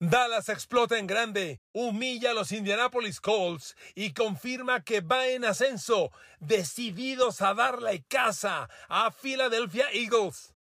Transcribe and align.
Dallas 0.00 0.48
explota 0.48 0.96
en 0.96 1.08
grande, 1.08 1.60
humilla 1.72 2.30
a 2.30 2.34
los 2.34 2.52
Indianapolis 2.52 3.20
Colts 3.20 3.74
y 3.96 4.12
confirma 4.12 4.84
que 4.84 5.00
va 5.00 5.26
en 5.26 5.44
ascenso, 5.44 6.12
decididos 6.38 7.42
a 7.42 7.52
darle 7.52 8.04
casa 8.06 8.70
a 8.88 9.10
Philadelphia 9.10 9.86
Eagles. 9.92 10.54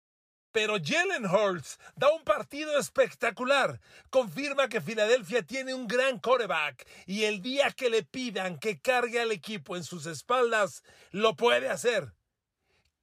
Pero 0.51 0.77
Jalen 0.83 1.27
Hurts 1.27 1.77
da 1.95 2.09
un 2.11 2.23
partido 2.23 2.79
espectacular. 2.79 3.79
Confirma 4.09 4.69
que 4.69 4.81
Filadelfia 4.81 5.43
tiene 5.43 5.75
un 5.75 5.85
gran 5.85 6.17
coreback 6.17 6.87
y 7.05 7.25
el 7.25 7.43
día 7.43 7.69
que 7.69 7.91
le 7.91 8.01
pidan 8.01 8.57
que 8.57 8.79
cargue 8.79 9.21
al 9.21 9.31
equipo 9.31 9.75
en 9.75 9.83
sus 9.83 10.07
espaldas, 10.07 10.81
lo 11.11 11.35
puede 11.35 11.69
hacer. 11.69 12.11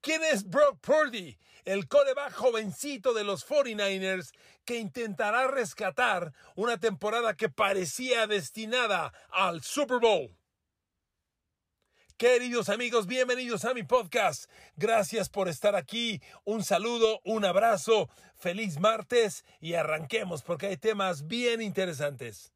¿Quién 0.01 0.25
es 0.25 0.43
Brock 0.43 0.81
Purdy? 0.81 1.39
El 1.65 1.89
coreback 1.89 2.35
jovencito 2.35 3.15
de 3.15 3.25
los 3.25 3.49
49ers 3.49 4.33
que 4.67 4.79
intentará 4.79 5.49
rescatar 5.49 6.35
una 6.57 6.79
temporada 6.79 7.37
que 7.37 7.49
parecía 7.49 8.27
destinada 8.27 9.15
al 9.31 9.63
Super 9.63 9.99
Bowl. 9.99 10.37
Queridos 12.19 12.69
amigos, 12.69 13.07
bienvenidos 13.07 13.65
a 13.65 13.73
mi 13.73 13.83
podcast. 13.83 14.51
Gracias 14.77 15.31
por 15.31 15.49
estar 15.49 15.75
aquí. 15.75 16.21
Un 16.45 16.63
saludo, 16.63 17.23
un 17.25 17.47
abrazo, 17.47 18.11
feliz 18.35 18.79
martes 18.79 19.47
y 19.59 19.73
arranquemos 19.73 20.43
porque 20.43 20.67
hay 20.67 20.77
temas 20.77 21.27
bien 21.27 21.63
interesantes. 21.63 22.53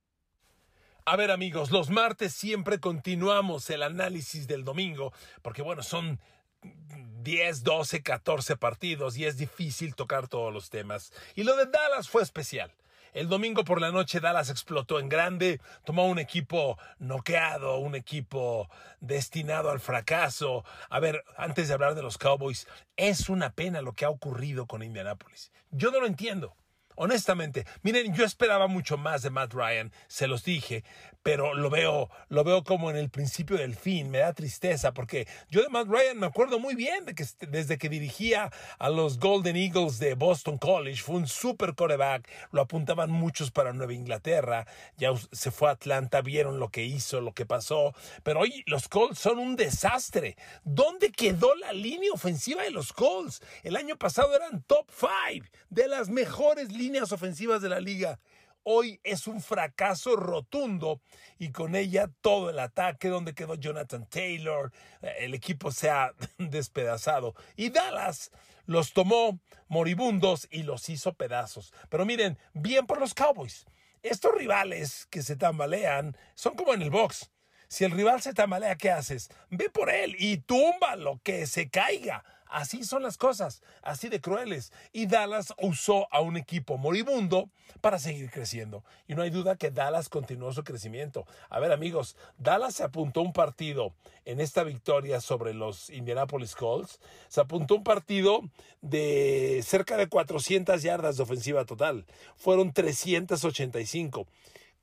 A 1.06 1.16
ver 1.16 1.30
amigos, 1.30 1.70
los 1.70 1.88
martes 1.88 2.34
siempre 2.34 2.78
continuamos 2.78 3.70
el 3.70 3.82
análisis 3.82 4.46
del 4.46 4.64
domingo 4.64 5.14
porque 5.40 5.62
bueno, 5.62 5.82
son 5.82 6.20
10, 7.28 7.62
12, 7.62 8.02
14 8.02 8.56
partidos 8.56 9.18
y 9.18 9.26
es 9.26 9.36
difícil 9.36 9.94
tocar 9.94 10.28
todos 10.28 10.50
los 10.50 10.70
temas. 10.70 11.12
Y 11.34 11.42
lo 11.42 11.56
de 11.56 11.66
Dallas 11.66 12.08
fue 12.08 12.22
especial. 12.22 12.72
El 13.12 13.28
domingo 13.28 13.64
por 13.64 13.82
la 13.82 13.92
noche 13.92 14.18
Dallas 14.18 14.48
explotó 14.48 14.98
en 14.98 15.10
grande, 15.10 15.60
tomó 15.84 16.06
un 16.06 16.18
equipo 16.18 16.78
noqueado, 16.98 17.76
un 17.80 17.94
equipo 17.94 18.70
destinado 19.00 19.68
al 19.68 19.78
fracaso. 19.78 20.64
A 20.88 21.00
ver, 21.00 21.22
antes 21.36 21.68
de 21.68 21.74
hablar 21.74 21.94
de 21.94 22.02
los 22.02 22.16
Cowboys, 22.16 22.66
es 22.96 23.28
una 23.28 23.50
pena 23.50 23.82
lo 23.82 23.92
que 23.92 24.06
ha 24.06 24.10
ocurrido 24.10 24.66
con 24.66 24.82
Indianapolis. 24.82 25.52
Yo 25.70 25.90
no 25.90 26.00
lo 26.00 26.06
entiendo. 26.06 26.56
Honestamente, 27.00 27.64
miren, 27.82 28.12
yo 28.12 28.24
esperaba 28.24 28.66
mucho 28.66 28.98
más 28.98 29.22
de 29.22 29.30
Matt 29.30 29.54
Ryan, 29.54 29.92
se 30.08 30.26
los 30.26 30.42
dije, 30.42 30.82
pero 31.22 31.54
lo 31.54 31.70
veo, 31.70 32.10
lo 32.28 32.42
veo 32.42 32.64
como 32.64 32.90
en 32.90 32.96
el 32.96 33.08
principio 33.08 33.56
del 33.56 33.76
fin, 33.76 34.10
me 34.10 34.18
da 34.18 34.32
tristeza 34.32 34.92
porque 34.92 35.28
yo 35.48 35.62
de 35.62 35.68
Matt 35.68 35.86
Ryan 35.86 36.18
me 36.18 36.26
acuerdo 36.26 36.58
muy 36.58 36.74
bien 36.74 37.04
de 37.04 37.14
que 37.14 37.24
desde 37.46 37.78
que 37.78 37.88
dirigía 37.88 38.50
a 38.80 38.90
los 38.90 39.20
Golden 39.20 39.54
Eagles 39.54 40.00
de 40.00 40.14
Boston 40.14 40.58
College, 40.58 41.00
fue 41.00 41.14
un 41.14 41.28
super 41.28 41.76
coreback, 41.76 42.28
lo 42.50 42.62
apuntaban 42.62 43.12
muchos 43.12 43.52
para 43.52 43.72
Nueva 43.72 43.94
Inglaterra, 43.94 44.66
ya 44.96 45.10
se 45.30 45.52
fue 45.52 45.68
a 45.68 45.72
Atlanta, 45.74 46.20
vieron 46.20 46.58
lo 46.58 46.70
que 46.70 46.84
hizo, 46.84 47.20
lo 47.20 47.32
que 47.32 47.46
pasó, 47.46 47.94
pero 48.24 48.40
hoy 48.40 48.64
los 48.66 48.88
Colts 48.88 49.20
son 49.20 49.38
un 49.38 49.54
desastre. 49.54 50.36
¿Dónde 50.64 51.12
quedó 51.12 51.54
la 51.54 51.72
línea 51.72 52.10
ofensiva 52.12 52.64
de 52.64 52.72
los 52.72 52.92
Colts? 52.92 53.40
El 53.62 53.76
año 53.76 53.96
pasado 53.96 54.34
eran 54.34 54.64
top 54.64 54.90
five 54.90 55.48
de 55.70 55.86
las 55.86 56.08
mejores 56.08 56.72
líneas 56.72 56.87
líneas 56.88 57.12
ofensivas 57.12 57.60
de 57.60 57.68
la 57.68 57.80
liga. 57.80 58.18
Hoy 58.62 58.98
es 59.04 59.26
un 59.26 59.42
fracaso 59.42 60.16
rotundo 60.16 61.02
y 61.38 61.52
con 61.52 61.76
ella 61.76 62.10
todo 62.22 62.48
el 62.48 62.58
ataque 62.58 63.08
donde 63.08 63.34
quedó 63.34 63.56
Jonathan 63.56 64.06
Taylor, 64.08 64.72
eh, 65.02 65.16
el 65.20 65.34
equipo 65.34 65.70
se 65.70 65.90
ha 65.90 66.14
despedazado 66.38 67.34
y 67.56 67.68
Dallas 67.68 68.30
los 68.64 68.94
tomó 68.94 69.38
moribundos 69.68 70.48
y 70.50 70.62
los 70.62 70.88
hizo 70.88 71.12
pedazos. 71.12 71.74
Pero 71.90 72.06
miren, 72.06 72.38
bien 72.54 72.86
por 72.86 72.98
los 72.98 73.12
Cowboys. 73.12 73.66
Estos 74.02 74.32
rivales 74.34 75.06
que 75.10 75.22
se 75.22 75.36
tambalean 75.36 76.16
son 76.34 76.54
como 76.54 76.72
en 76.72 76.80
el 76.80 76.90
box. 76.90 77.30
Si 77.68 77.84
el 77.84 77.90
rival 77.90 78.22
se 78.22 78.32
tambalea, 78.32 78.76
¿qué 78.76 78.90
haces? 78.90 79.28
Ve 79.50 79.68
por 79.68 79.90
él 79.90 80.16
y 80.18 80.38
túmbalo, 80.38 81.20
que 81.22 81.46
se 81.46 81.68
caiga. 81.68 82.24
Así 82.48 82.84
son 82.84 83.02
las 83.02 83.16
cosas, 83.16 83.62
así 83.82 84.08
de 84.08 84.20
crueles. 84.20 84.72
Y 84.92 85.06
Dallas 85.06 85.54
usó 85.60 86.08
a 86.12 86.20
un 86.20 86.36
equipo 86.36 86.78
moribundo 86.78 87.50
para 87.80 87.98
seguir 87.98 88.30
creciendo. 88.30 88.84
Y 89.06 89.14
no 89.14 89.22
hay 89.22 89.30
duda 89.30 89.56
que 89.56 89.70
Dallas 89.70 90.08
continuó 90.08 90.52
su 90.52 90.64
crecimiento. 90.64 91.26
A 91.48 91.60
ver 91.60 91.72
amigos, 91.72 92.16
Dallas 92.38 92.74
se 92.74 92.84
apuntó 92.84 93.22
un 93.22 93.32
partido 93.32 93.94
en 94.24 94.40
esta 94.40 94.64
victoria 94.64 95.20
sobre 95.20 95.54
los 95.54 95.90
Indianapolis 95.90 96.54
Colts. 96.54 97.00
Se 97.28 97.40
apuntó 97.40 97.76
un 97.76 97.84
partido 97.84 98.42
de 98.80 99.62
cerca 99.64 99.96
de 99.96 100.08
400 100.08 100.82
yardas 100.82 101.16
de 101.16 101.22
ofensiva 101.22 101.64
total. 101.64 102.06
Fueron 102.36 102.72
385. 102.72 104.26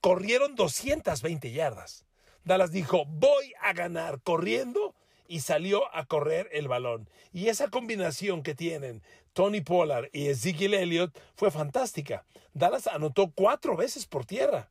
Corrieron 0.02 0.56
220 0.56 1.52
yardas. 1.52 2.06
Dallas 2.44 2.72
dijo, 2.72 3.06
voy 3.06 3.54
a 3.62 3.74
ganar 3.74 4.22
corriendo 4.22 4.95
y 5.28 5.42
salió 5.42 5.94
a 5.96 6.06
correr 6.06 6.50
el 6.52 6.68
balón. 6.68 7.10
Y 7.34 7.50
esa 7.50 7.70
combinación 7.70 8.44
que 8.44 8.56
tienen 8.56 9.02
Tony 9.34 9.62
Pollard 9.62 10.10
y 10.14 10.28
Ezekiel 10.28 10.74
Elliott 10.74 11.18
fue 11.36 11.52
fantástica. 11.52 12.26
Dallas 12.54 12.88
anotó 12.88 13.32
cuatro 13.34 13.76
veces 13.76 14.06
por 14.06 14.26
tierra. 14.26 14.70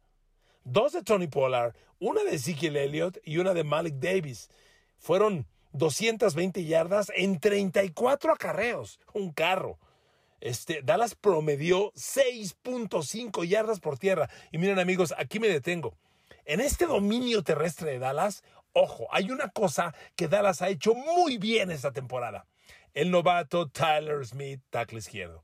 Dos 0.64 0.92
de 0.92 1.02
Tony 1.02 1.26
Pollard, 1.26 1.74
una 1.98 2.24
de 2.24 2.36
Ezekiel 2.36 2.76
Elliott 2.76 3.18
y 3.24 3.38
una 3.38 3.52
de 3.52 3.64
Malik 3.64 3.96
Davis. 3.96 4.48
Fueron 4.98 5.46
220 5.72 6.64
yardas 6.64 7.12
en 7.14 7.38
34 7.38 8.32
acarreos. 8.32 8.98
Un 9.12 9.32
carro. 9.32 9.78
Este, 10.40 10.82
Dallas 10.82 11.14
promedió 11.14 11.92
6.5 11.92 13.44
yardas 13.44 13.80
por 13.80 13.98
tierra. 13.98 14.30
Y 14.52 14.58
miren 14.58 14.78
amigos, 14.78 15.14
aquí 15.18 15.38
me 15.40 15.48
detengo. 15.48 15.94
En 16.46 16.60
este 16.60 16.86
dominio 16.86 17.42
terrestre 17.42 17.92
de 17.92 17.98
Dallas, 17.98 18.44
ojo, 18.74 19.08
hay 19.10 19.30
una 19.30 19.48
cosa 19.48 19.94
que 20.14 20.28
Dallas 20.28 20.60
ha 20.60 20.68
hecho 20.68 20.94
muy 20.94 21.38
bien 21.38 21.70
esta 21.70 21.92
temporada. 21.92 22.46
El 22.92 23.10
novato 23.10 23.68
Tyler 23.68 24.24
Smith, 24.26 24.60
tackle 24.70 24.98
izquierdo. 24.98 25.42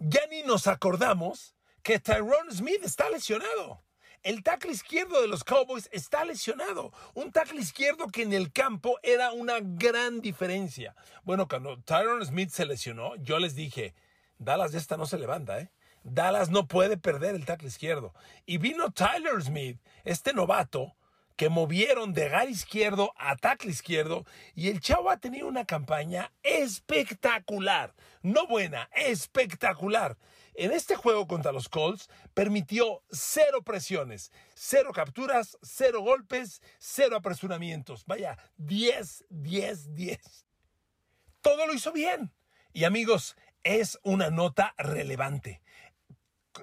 Ya 0.00 0.26
ni 0.30 0.42
nos 0.42 0.66
acordamos 0.66 1.54
que 1.82 2.00
Tyrone 2.00 2.50
Smith 2.50 2.82
está 2.82 3.08
lesionado. 3.10 3.84
El 4.22 4.42
tackle 4.42 4.70
izquierdo 4.70 5.20
de 5.20 5.28
los 5.28 5.44
Cowboys 5.44 5.88
está 5.92 6.24
lesionado. 6.24 6.92
Un 7.14 7.32
tackle 7.32 7.60
izquierdo 7.60 8.06
que 8.08 8.22
en 8.22 8.32
el 8.32 8.52
campo 8.52 8.98
era 9.02 9.32
una 9.32 9.58
gran 9.60 10.20
diferencia. 10.20 10.94
Bueno, 11.24 11.48
cuando 11.48 11.80
Tyrone 11.82 12.24
Smith 12.24 12.50
se 12.50 12.66
lesionó, 12.66 13.16
yo 13.16 13.38
les 13.38 13.54
dije, 13.54 13.94
Dallas 14.38 14.72
de 14.72 14.78
esta 14.78 14.96
no 14.96 15.06
se 15.06 15.18
levanta, 15.18 15.58
¿eh? 15.58 15.70
Dallas 16.04 16.50
no 16.50 16.66
puede 16.66 16.96
perder 16.96 17.34
el 17.34 17.44
tackle 17.44 17.68
izquierdo. 17.68 18.14
Y 18.44 18.58
vino 18.58 18.90
Tyler 18.92 19.40
Smith, 19.42 19.80
este 20.04 20.32
novato, 20.32 20.96
que 21.42 21.48
movieron 21.48 22.12
de 22.12 22.28
gar 22.28 22.48
izquierdo 22.48 23.12
a 23.16 23.34
tackle 23.34 23.72
izquierdo 23.72 24.24
y 24.54 24.68
el 24.68 24.78
chavo 24.78 25.10
ha 25.10 25.16
tenido 25.16 25.48
una 25.48 25.64
campaña 25.64 26.32
espectacular, 26.44 27.96
no 28.22 28.46
buena, 28.46 28.88
espectacular. 28.94 30.16
En 30.54 30.70
este 30.70 30.94
juego 30.94 31.26
contra 31.26 31.50
los 31.50 31.68
Colts 31.68 32.08
permitió 32.32 33.02
cero 33.10 33.62
presiones, 33.64 34.30
cero 34.54 34.92
capturas, 34.94 35.58
cero 35.62 36.02
golpes, 36.02 36.62
cero 36.78 37.16
apresuramientos. 37.16 38.06
Vaya, 38.06 38.38
10, 38.58 39.24
10, 39.28 39.94
10. 39.94 40.46
Todo 41.40 41.66
lo 41.66 41.74
hizo 41.74 41.90
bien. 41.90 42.32
Y 42.72 42.84
amigos, 42.84 43.34
es 43.64 43.98
una 44.04 44.30
nota 44.30 44.76
relevante 44.78 45.60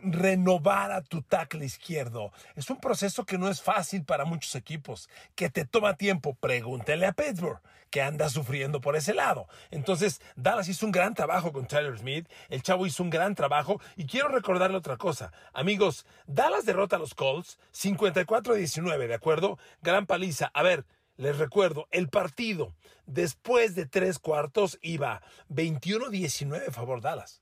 renovar 0.02 0.92
a 0.92 1.02
tu 1.02 1.22
tackle 1.22 1.66
izquierdo. 1.66 2.32
Es 2.56 2.70
un 2.70 2.80
proceso 2.80 3.26
que 3.26 3.38
no 3.38 3.50
es 3.50 3.62
fácil 3.62 4.04
para 4.04 4.26
muchos 4.26 4.56
equipos, 4.56 5.10
que 5.36 5.50
te 5.50 5.66
toma 5.66 5.96
tiempo. 5.96 6.36
Pregúntele 6.36 7.06
a 7.06 7.14
Pittsburgh, 7.14 7.60
que 7.90 8.02
anda 8.02 8.30
sufriendo 8.30 8.82
por 8.82 8.96
ese 8.96 9.14
lado. 9.14 9.48
Entonces, 9.72 10.22
Dallas 10.36 10.68
hizo 10.68 10.86
un 10.86 10.92
gran 10.92 11.14
trabajo 11.14 11.52
con 11.52 11.68
Tyler 11.68 11.98
Smith, 11.98 12.28
el 12.50 12.62
chavo 12.62 12.86
hizo 12.86 13.04
un 13.04 13.10
gran 13.10 13.36
trabajo 13.36 13.82
y 13.96 14.06
quiero 14.06 14.30
recordarle 14.30 14.78
otra 14.78 14.98
cosa. 14.98 15.32
Amigos, 15.54 16.06
Dallas 16.28 16.66
derrota 16.66 16.96
a 16.96 17.00
los 17.00 17.14
Colts 17.16 17.60
54-19, 17.74 19.08
¿de 19.08 19.14
acuerdo? 19.14 19.58
Gran 19.82 20.06
paliza. 20.06 20.52
A 20.54 20.64
ver, 20.64 20.86
les 21.18 21.38
recuerdo, 21.38 21.88
el 21.92 22.10
partido 22.10 22.74
después 23.06 23.76
de 23.76 23.86
tres 23.86 24.20
cuartos 24.20 24.78
iba 24.82 25.22
21-19 25.50 26.70
a 26.70 26.72
favor 26.72 27.02
Dallas. 27.02 27.42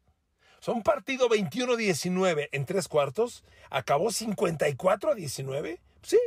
Son 0.59 0.81
partido 0.81 1.29
21-19 1.29 2.49
en 2.51 2.65
tres 2.65 2.87
cuartos. 2.87 3.43
Acabó 3.69 4.11
54 4.11 5.11
a 5.11 5.15
19. 5.15 5.79
Sí. 6.01 6.19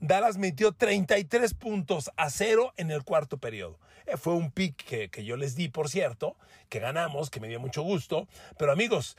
Dallas 0.00 0.36
metió 0.36 0.72
33 0.72 1.54
puntos 1.54 2.10
a 2.16 2.30
cero 2.30 2.72
en 2.76 2.90
el 2.90 3.04
cuarto 3.04 3.38
periodo. 3.38 3.78
Eh, 4.06 4.16
fue 4.16 4.34
un 4.34 4.50
pick 4.50 4.76
que, 4.76 5.08
que 5.08 5.24
yo 5.24 5.36
les 5.36 5.54
di, 5.54 5.68
por 5.68 5.88
cierto, 5.88 6.36
que 6.68 6.80
ganamos, 6.80 7.30
que 7.30 7.40
me 7.40 7.48
dio 7.48 7.60
mucho 7.60 7.82
gusto. 7.82 8.28
Pero 8.58 8.72
amigos, 8.72 9.16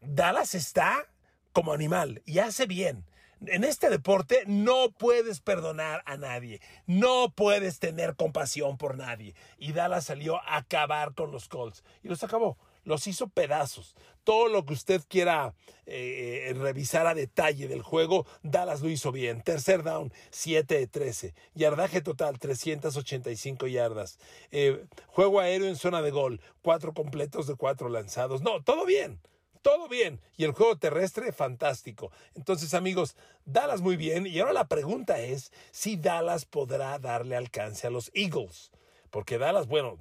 Dallas 0.00 0.54
está 0.54 1.06
como 1.52 1.72
animal 1.72 2.22
y 2.26 2.38
hace 2.40 2.66
bien. 2.66 3.04
En 3.46 3.64
este 3.64 3.90
deporte 3.90 4.44
no 4.46 4.90
puedes 4.92 5.40
perdonar 5.40 6.02
a 6.06 6.16
nadie, 6.16 6.62
no 6.86 7.30
puedes 7.34 7.78
tener 7.78 8.16
compasión 8.16 8.78
por 8.78 8.96
nadie. 8.96 9.34
Y 9.58 9.72
Dallas 9.72 10.04
salió 10.04 10.36
a 10.36 10.56
acabar 10.56 11.14
con 11.14 11.32
los 11.32 11.48
Colts 11.48 11.84
y 12.02 12.08
los 12.08 12.22
acabó 12.24 12.56
los 12.86 13.06
hizo 13.06 13.28
pedazos. 13.28 13.94
Todo 14.24 14.48
lo 14.48 14.64
que 14.64 14.72
usted 14.72 15.02
quiera 15.06 15.54
eh, 15.84 16.54
revisar 16.56 17.06
a 17.06 17.14
detalle 17.14 17.68
del 17.68 17.82
juego, 17.82 18.26
Dallas 18.42 18.80
lo 18.80 18.88
hizo 18.88 19.12
bien. 19.12 19.42
Tercer 19.42 19.82
down, 19.82 20.12
7 20.30 20.78
de 20.78 20.86
13. 20.86 21.34
Yardaje 21.54 22.00
total, 22.00 22.38
385 22.38 23.66
yardas. 23.66 24.18
Eh, 24.50 24.86
juego 25.08 25.40
aéreo 25.40 25.68
en 25.68 25.76
zona 25.76 26.00
de 26.00 26.10
gol, 26.10 26.40
cuatro 26.62 26.94
completos 26.94 27.46
de 27.46 27.56
cuatro 27.56 27.88
lanzados. 27.90 28.40
No, 28.40 28.62
todo 28.64 28.86
bien 28.86 29.20
todo 29.66 29.88
bien. 29.88 30.20
Y 30.36 30.44
el 30.44 30.52
juego 30.52 30.78
terrestre, 30.78 31.32
fantástico. 31.32 32.12
Entonces, 32.36 32.72
amigos, 32.72 33.16
Dallas 33.44 33.80
muy 33.80 33.96
bien. 33.96 34.24
Y 34.24 34.38
ahora 34.38 34.52
la 34.52 34.68
pregunta 34.68 35.18
es 35.18 35.50
si 35.72 35.96
Dallas 35.96 36.44
podrá 36.44 37.00
darle 37.00 37.34
alcance 37.34 37.84
a 37.84 37.90
los 37.90 38.12
Eagles. 38.14 38.70
Porque 39.10 39.38
Dallas, 39.38 39.66
bueno, 39.66 39.98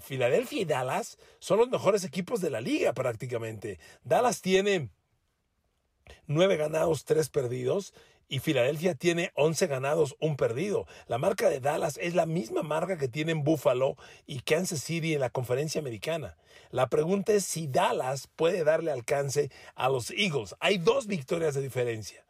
Filadelfia 0.00 0.62
y 0.62 0.64
Dallas 0.64 1.18
son 1.38 1.58
los 1.58 1.68
mejores 1.68 2.04
equipos 2.04 2.40
de 2.40 2.50
la 2.50 2.60
liga 2.60 2.92
prácticamente. 2.92 3.78
Dallas 4.04 4.40
tiene 4.40 4.90
nueve 6.26 6.56
ganados, 6.56 7.04
tres 7.04 7.28
perdidos. 7.28 7.94
Y 8.30 8.40
Filadelfia 8.40 8.94
tiene 8.94 9.32
11 9.36 9.68
ganados, 9.68 10.14
un 10.20 10.36
perdido. 10.36 10.86
La 11.06 11.16
marca 11.16 11.48
de 11.48 11.60
Dallas 11.60 11.98
es 11.98 12.14
la 12.14 12.26
misma 12.26 12.62
marca 12.62 12.98
que 12.98 13.08
tienen 13.08 13.42
Buffalo 13.42 13.96
y 14.26 14.40
Kansas 14.40 14.82
City 14.82 15.14
en 15.14 15.20
la 15.20 15.30
conferencia 15.30 15.80
americana. 15.80 16.36
La 16.70 16.90
pregunta 16.90 17.32
es 17.32 17.46
si 17.46 17.68
Dallas 17.68 18.28
puede 18.36 18.64
darle 18.64 18.90
alcance 18.90 19.50
a 19.74 19.88
los 19.88 20.10
Eagles. 20.10 20.54
Hay 20.60 20.76
dos 20.76 21.06
victorias 21.06 21.54
de 21.54 21.62
diferencia. 21.62 22.22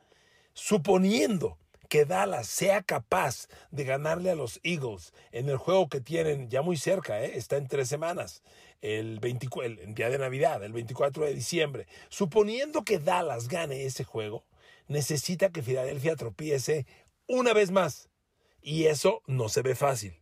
Suponiendo 0.53 1.59
que 1.89 2.05
Dallas 2.05 2.47
sea 2.47 2.83
capaz 2.83 3.49
de 3.71 3.85
ganarle 3.85 4.31
a 4.31 4.35
los 4.35 4.61
Eagles 4.63 5.13
en 5.33 5.49
el 5.49 5.57
juego 5.57 5.89
que 5.89 6.01
tienen 6.01 6.51
ya 6.51 6.63
muy 6.63 6.77
cerca, 6.77 7.23
¿eh? 7.23 7.37
está 7.37 7.57
en 7.57 7.67
tres 7.67 7.89
semanas, 7.89 8.43
el, 8.83 9.21
24, 9.21 9.83
el 9.83 9.95
día 9.95 10.11
de 10.11 10.19
Navidad, 10.19 10.63
el 10.63 10.73
24 10.73 11.25
de 11.25 11.35
diciembre. 11.35 11.87
Suponiendo 12.09 12.85
que 12.85 12.99
Dallas 12.99 13.49
gane 13.49 13.85
ese 13.85 14.05
juego, 14.05 14.45
necesita 14.87 15.51
que 15.51 15.63
Filadelfia 15.63 16.17
tropiece 16.17 16.87
una 17.27 17.53
vez 17.53 17.71
más. 17.71 18.09
Y 18.61 18.85
eso 18.87 19.23
no 19.27 19.49
se 19.49 19.63
ve 19.63 19.75
fácil. 19.75 20.15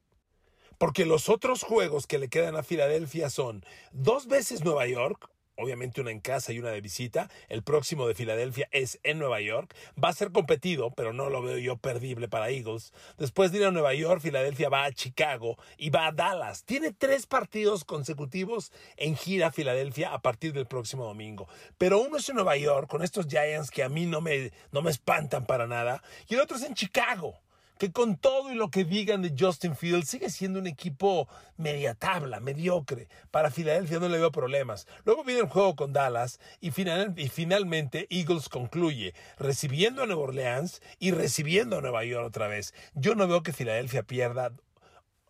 Porque 0.79 1.07
los 1.07 1.29
otros 1.29 1.63
juegos 1.63 2.07
que 2.07 2.19
le 2.19 2.29
quedan 2.29 2.55
a 2.55 2.63
Filadelfia 2.63 3.31
son 3.31 3.65
dos 3.93 4.27
veces 4.27 4.63
Nueva 4.63 4.87
York, 4.87 5.31
obviamente 5.57 6.01
una 6.01 6.11
en 6.11 6.21
casa 6.21 6.53
y 6.53 6.59
una 6.59 6.71
de 6.71 6.81
visita. 6.81 7.31
El 7.49 7.63
próximo 7.63 8.07
de 8.07 8.15
Filadelfia 8.15 8.69
es 8.71 8.99
en 9.03 9.19
Nueva 9.19 9.41
York. 9.41 9.75
Va 10.03 10.11
a 10.11 10.13
ser 10.15 10.33
competido, 10.33 10.91
pero 10.91 11.13
no 11.13 11.31
lo 11.31 11.43
veo 11.43 11.59
yo 11.59 11.77
perdible 11.77 12.29
para 12.29 12.51
Eagles. 12.51 12.93
Después 13.19 13.53
de 13.53 13.59
ir 13.59 13.65
a 13.65 13.71
Nueva 13.71 13.95
York, 13.95 14.21
Filadelfia 14.21 14.69
va 14.69 14.85
a 14.85 14.93
Chicago 14.93 15.57
y 15.77 15.91
va 15.91 16.07
a 16.07 16.13
Dallas. 16.13 16.65
Tiene 16.65 16.93
tres 16.93 17.27
partidos 17.27 17.85
consecutivos 17.85 18.73
en 18.97 19.17
gira 19.17 19.53
Filadelfia 19.53 20.13
a 20.13 20.23
partir 20.23 20.53
del 20.53 20.67
próximo 20.67 21.05
domingo. 21.05 21.49
Pero 21.79 22.01
uno 22.01 22.19
es 22.19 22.29
en 22.29 22.37
Nueva 22.37 22.57
York 22.57 22.89
con 22.89 23.03
estos 23.03 23.27
Giants 23.27 23.71
que 23.71 23.83
a 23.83 23.89
mí 23.89 24.07
no 24.07 24.21
me, 24.21 24.53
no 24.73 24.83
me 24.83 24.91
espantan 24.91 25.47
para 25.47 25.67
nada. 25.67 26.03
Y 26.29 26.35
el 26.35 26.41
otro 26.41 26.57
es 26.57 26.63
en 26.63 26.75
Chicago 26.75 27.41
que 27.79 27.93
con 27.93 28.17
todo 28.17 28.53
y 28.53 28.55
lo 28.55 28.71
que 28.71 28.85
digan 28.85 29.23
de 29.23 29.35
Justin 29.39 29.77
Fields 29.77 30.09
sigue 30.09 30.31
siendo 30.31 30.59
un 30.59 30.67
equipo 30.67 31.29
media 31.57 31.95
tabla, 31.95 32.41
mediocre. 32.41 33.09
Para 33.31 33.51
Filadelfia 33.51 33.99
no 33.99 34.09
le 34.09 34.19
veo 34.19 34.33
problemas. 34.33 34.87
Luego 35.05 35.25
viene 35.25 35.41
el 35.41 35.49
juego 35.49 35.77
con 35.77 35.93
Dallas 35.93 36.41
y, 36.61 36.69
y 36.69 37.29
finalmente 37.29 38.07
Eagles 38.11 38.49
concluye 38.49 39.15
recibiendo 39.39 40.03
a 40.03 40.07
Nueva 40.07 40.23
Orleans 40.23 40.81
y 40.99 41.11
recibiendo 41.11 41.79
a 41.79 41.81
Nueva 41.81 42.05
York 42.05 42.27
otra 42.27 42.49
vez. 42.49 42.75
Yo 42.95 43.15
no 43.15 43.29
veo 43.29 43.43
que 43.43 43.53
Filadelfia 43.53 44.03
pierda 44.03 44.53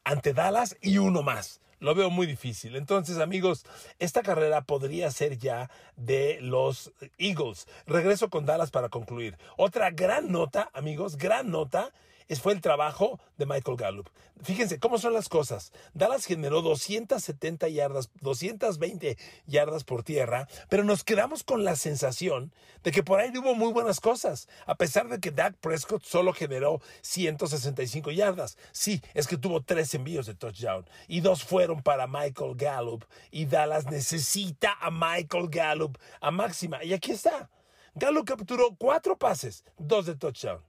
ante 0.04 0.32
Dallas 0.32 0.76
y 0.80 0.98
uno 0.98 1.22
más. 1.22 1.60
Lo 1.78 1.94
veo 1.94 2.08
muy 2.08 2.26
difícil. 2.26 2.76
Entonces, 2.76 3.18
amigos, 3.18 3.66
esta 3.98 4.22
carrera 4.22 4.62
podría 4.62 5.10
ser 5.10 5.36
ya 5.36 5.70
de 5.96 6.38
los 6.40 6.92
Eagles. 7.18 7.66
Regreso 7.86 8.30
con 8.30 8.46
Dallas 8.46 8.70
para 8.70 8.88
concluir. 8.88 9.36
Otra 9.58 9.90
gran 9.90 10.32
nota, 10.32 10.70
amigos, 10.72 11.18
gran 11.18 11.50
nota 11.50 11.92
fue 12.34 12.52
el 12.52 12.60
trabajo 12.60 13.20
de 13.36 13.46
Michael 13.46 13.76
Gallup. 13.76 14.08
Fíjense 14.42 14.80
cómo 14.80 14.98
son 14.98 15.12
las 15.12 15.28
cosas. 15.28 15.72
Dallas 15.94 16.26
generó 16.26 16.60
270 16.60 17.68
yardas, 17.68 18.10
220 18.20 19.16
yardas 19.46 19.84
por 19.84 20.02
tierra, 20.02 20.48
pero 20.68 20.82
nos 20.82 21.04
quedamos 21.04 21.44
con 21.44 21.64
la 21.64 21.76
sensación 21.76 22.52
de 22.82 22.90
que 22.90 23.02
por 23.02 23.20
ahí 23.20 23.30
hubo 23.36 23.54
muy 23.54 23.72
buenas 23.72 24.00
cosas, 24.00 24.48
a 24.66 24.74
pesar 24.74 25.08
de 25.08 25.20
que 25.20 25.30
Dak 25.30 25.56
Prescott 25.56 26.02
solo 26.02 26.32
generó 26.32 26.80
165 27.02 28.10
yardas. 28.10 28.58
Sí, 28.72 29.00
es 29.14 29.26
que 29.26 29.38
tuvo 29.38 29.62
tres 29.62 29.94
envíos 29.94 30.26
de 30.26 30.34
touchdown 30.34 30.84
y 31.06 31.20
dos 31.20 31.44
fueron 31.44 31.82
para 31.82 32.06
Michael 32.06 32.56
Gallup 32.56 33.04
y 33.30 33.46
Dallas 33.46 33.86
necesita 33.86 34.76
a 34.80 34.90
Michael 34.90 35.48
Gallup 35.48 35.96
a 36.20 36.30
máxima. 36.30 36.82
Y 36.82 36.92
aquí 36.92 37.12
está. 37.12 37.50
Gallup 37.94 38.26
capturó 38.26 38.76
cuatro 38.76 39.16
pases, 39.16 39.64
dos 39.78 40.04
de 40.06 40.16
touchdown. 40.16 40.62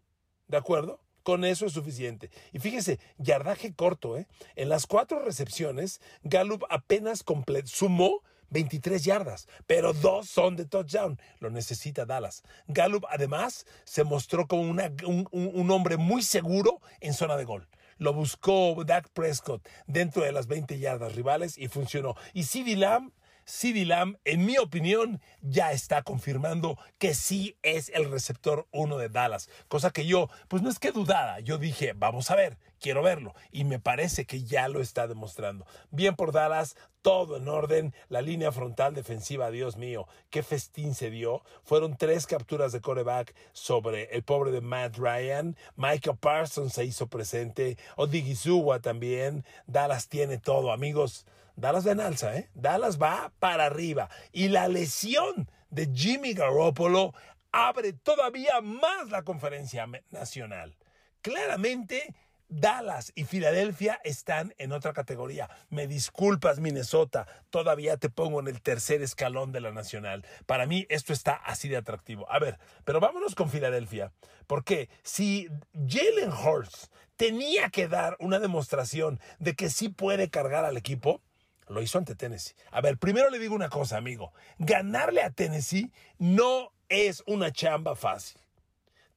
¿De 0.48 0.56
acuerdo? 0.56 1.02
Con 1.28 1.44
eso 1.44 1.66
es 1.66 1.74
suficiente. 1.74 2.30
Y 2.54 2.60
fíjese, 2.60 3.02
yardaje 3.18 3.74
corto, 3.74 4.18
¿eh? 4.18 4.28
En 4.56 4.70
las 4.70 4.88
cuatro 4.88 5.20
recepciones, 5.20 6.00
Gallup 6.24 6.64
apenas 6.70 7.26
sumó 7.66 8.24
23 8.52 9.04
yardas, 9.04 9.50
pero 9.66 9.92
dos 9.92 10.30
son 10.30 10.56
de 10.56 10.64
touchdown. 10.64 11.20
Lo 11.42 11.50
necesita 11.50 12.06
Dallas. 12.06 12.44
Gallup 12.70 13.04
además 13.10 13.66
se 13.84 14.06
mostró 14.06 14.48
como 14.48 14.62
un, 14.62 15.70
hombre 15.70 15.98
muy 15.98 16.22
seguro 16.22 16.80
en 17.02 17.14
zona 17.14 17.36
de 17.36 17.44
gol. 17.44 17.68
Lo 17.98 18.14
buscó 18.14 18.82
Dak 18.86 19.10
Prescott 19.10 19.68
dentro 19.86 20.24
de 20.24 20.32
las 20.32 20.48
20 20.48 20.80
yardas 20.80 21.14
rivales 21.14 21.58
y 21.58 21.68
funcionó. 21.68 22.16
Y 22.32 22.46
CeeDee 22.46 22.78
Lamb 22.78 23.12
CeeDee 23.48 23.86
Lamb, 23.86 24.18
en 24.26 24.46
mi 24.46 24.58
opinión, 24.58 25.22
ya 25.42 25.72
está 25.72 26.04
confirmando 26.04 26.78
que 26.98 27.14
sí 27.14 27.58
es 27.64 27.90
el 27.96 28.12
receptor 28.12 28.68
uno 28.72 28.98
de 28.98 29.10
Dallas. 29.10 29.50
Cosa 29.70 29.92
que 29.92 30.06
yo, 30.06 30.30
pues 30.50 30.62
no 30.62 30.70
es 30.70 30.80
que 30.80 30.92
dudara, 30.92 31.40
yo 31.40 31.58
dije, 31.58 31.94
vamos 31.96 32.30
a 32.30 32.36
ver, 32.36 32.58
quiero 32.80 33.04
verlo. 33.04 33.34
Y 33.52 33.64
me 33.64 33.80
parece 33.80 34.26
que 34.26 34.44
ya 34.44 34.68
lo 34.68 34.82
está 34.82 35.08
demostrando. 35.08 35.66
Bien 35.92 36.16
por 36.16 36.32
Dallas, 36.32 36.76
todo 37.02 37.38
en 37.38 37.48
orden. 37.48 37.94
La 38.10 38.22
línea 38.22 38.52
frontal 38.52 38.94
defensiva, 38.94 39.52
Dios 39.52 39.78
mío, 39.78 40.08
qué 40.30 40.44
festín 40.44 40.94
se 40.96 41.10
dio. 41.10 41.44
Fueron 41.64 41.98
tres 41.98 42.28
capturas 42.28 42.72
de 42.72 42.82
coreback 42.82 43.36
sobre 43.54 44.06
el 44.16 44.24
pobre 44.24 44.52
de 44.52 44.62
Matt 44.62 44.98
Ryan. 44.98 45.56
Michael 45.76 46.18
Parsons 46.18 46.74
se 46.74 46.86
hizo 46.86 47.08
presente. 47.08 47.78
Odigizuwa 47.96 48.80
también. 48.80 49.46
Dallas 49.68 50.10
tiene 50.10 50.38
todo, 50.38 50.72
amigos. 50.72 51.26
Dallas 51.56 51.88
va 51.88 51.92
en 51.92 52.02
alza, 52.02 52.36
¿eh? 52.36 52.50
Dallas 52.54 53.02
va 53.02 53.32
para 53.40 53.66
arriba. 53.66 54.10
Y 54.32 54.50
la 54.50 54.68
lesión 54.68 55.50
de 55.70 55.90
Jimmy 55.94 56.34
Garoppolo 56.34 57.14
abre 57.52 57.94
todavía 57.94 58.62
más 58.62 59.10
la 59.10 59.24
conferencia 59.24 59.88
nacional. 60.12 60.78
Claramente, 61.22 62.16
Dallas 62.50 63.12
y 63.16 63.26
Filadelfia 63.26 64.00
están 64.04 64.54
en 64.58 64.72
otra 64.72 64.94
categoría. 64.94 65.50
Me 65.70 65.88
disculpas, 65.88 66.60
Minnesota, 66.60 67.28
todavía 67.50 67.98
te 67.98 68.10
pongo 68.10 68.40
en 68.40 68.48
el 68.48 68.62
tercer 68.62 69.02
escalón 69.02 69.52
de 69.52 69.62
la 69.62 69.72
nacional. 69.72 70.26
Para 70.46 70.66
mí 70.66 70.86
esto 70.90 71.14
está 71.14 71.34
así 71.34 71.68
de 71.68 71.78
atractivo. 71.78 72.30
A 72.32 72.40
ver, 72.40 72.60
pero 72.86 73.00
vámonos 73.00 73.36
con 73.36 73.50
Filadelfia, 73.50 74.12
porque 74.48 74.90
si 75.04 75.48
Jalen 75.74 76.32
Hurts 76.32 76.90
tenía 77.18 77.70
que 77.70 77.88
dar 77.88 78.16
una 78.20 78.40
demostración 78.40 79.20
de 79.40 79.56
que 79.56 79.70
sí 79.70 79.90
puede 79.90 80.30
cargar 80.30 80.66
al 80.66 80.78
equipo, 80.78 81.22
lo 81.68 81.82
hizo 81.82 81.98
ante 81.98 82.16
Tennessee. 82.16 82.56
A 82.72 82.80
ver, 82.82 82.98
primero 82.98 83.30
le 83.30 83.40
digo 83.40 83.56
una 83.56 83.70
cosa, 83.70 83.98
amigo. 83.98 84.32
Ganarle 84.58 85.22
a 85.22 85.32
Tennessee 85.32 85.92
no 86.18 86.72
es 86.88 87.24
una 87.26 87.52
chamba 87.52 87.96
fácil. 87.96 88.40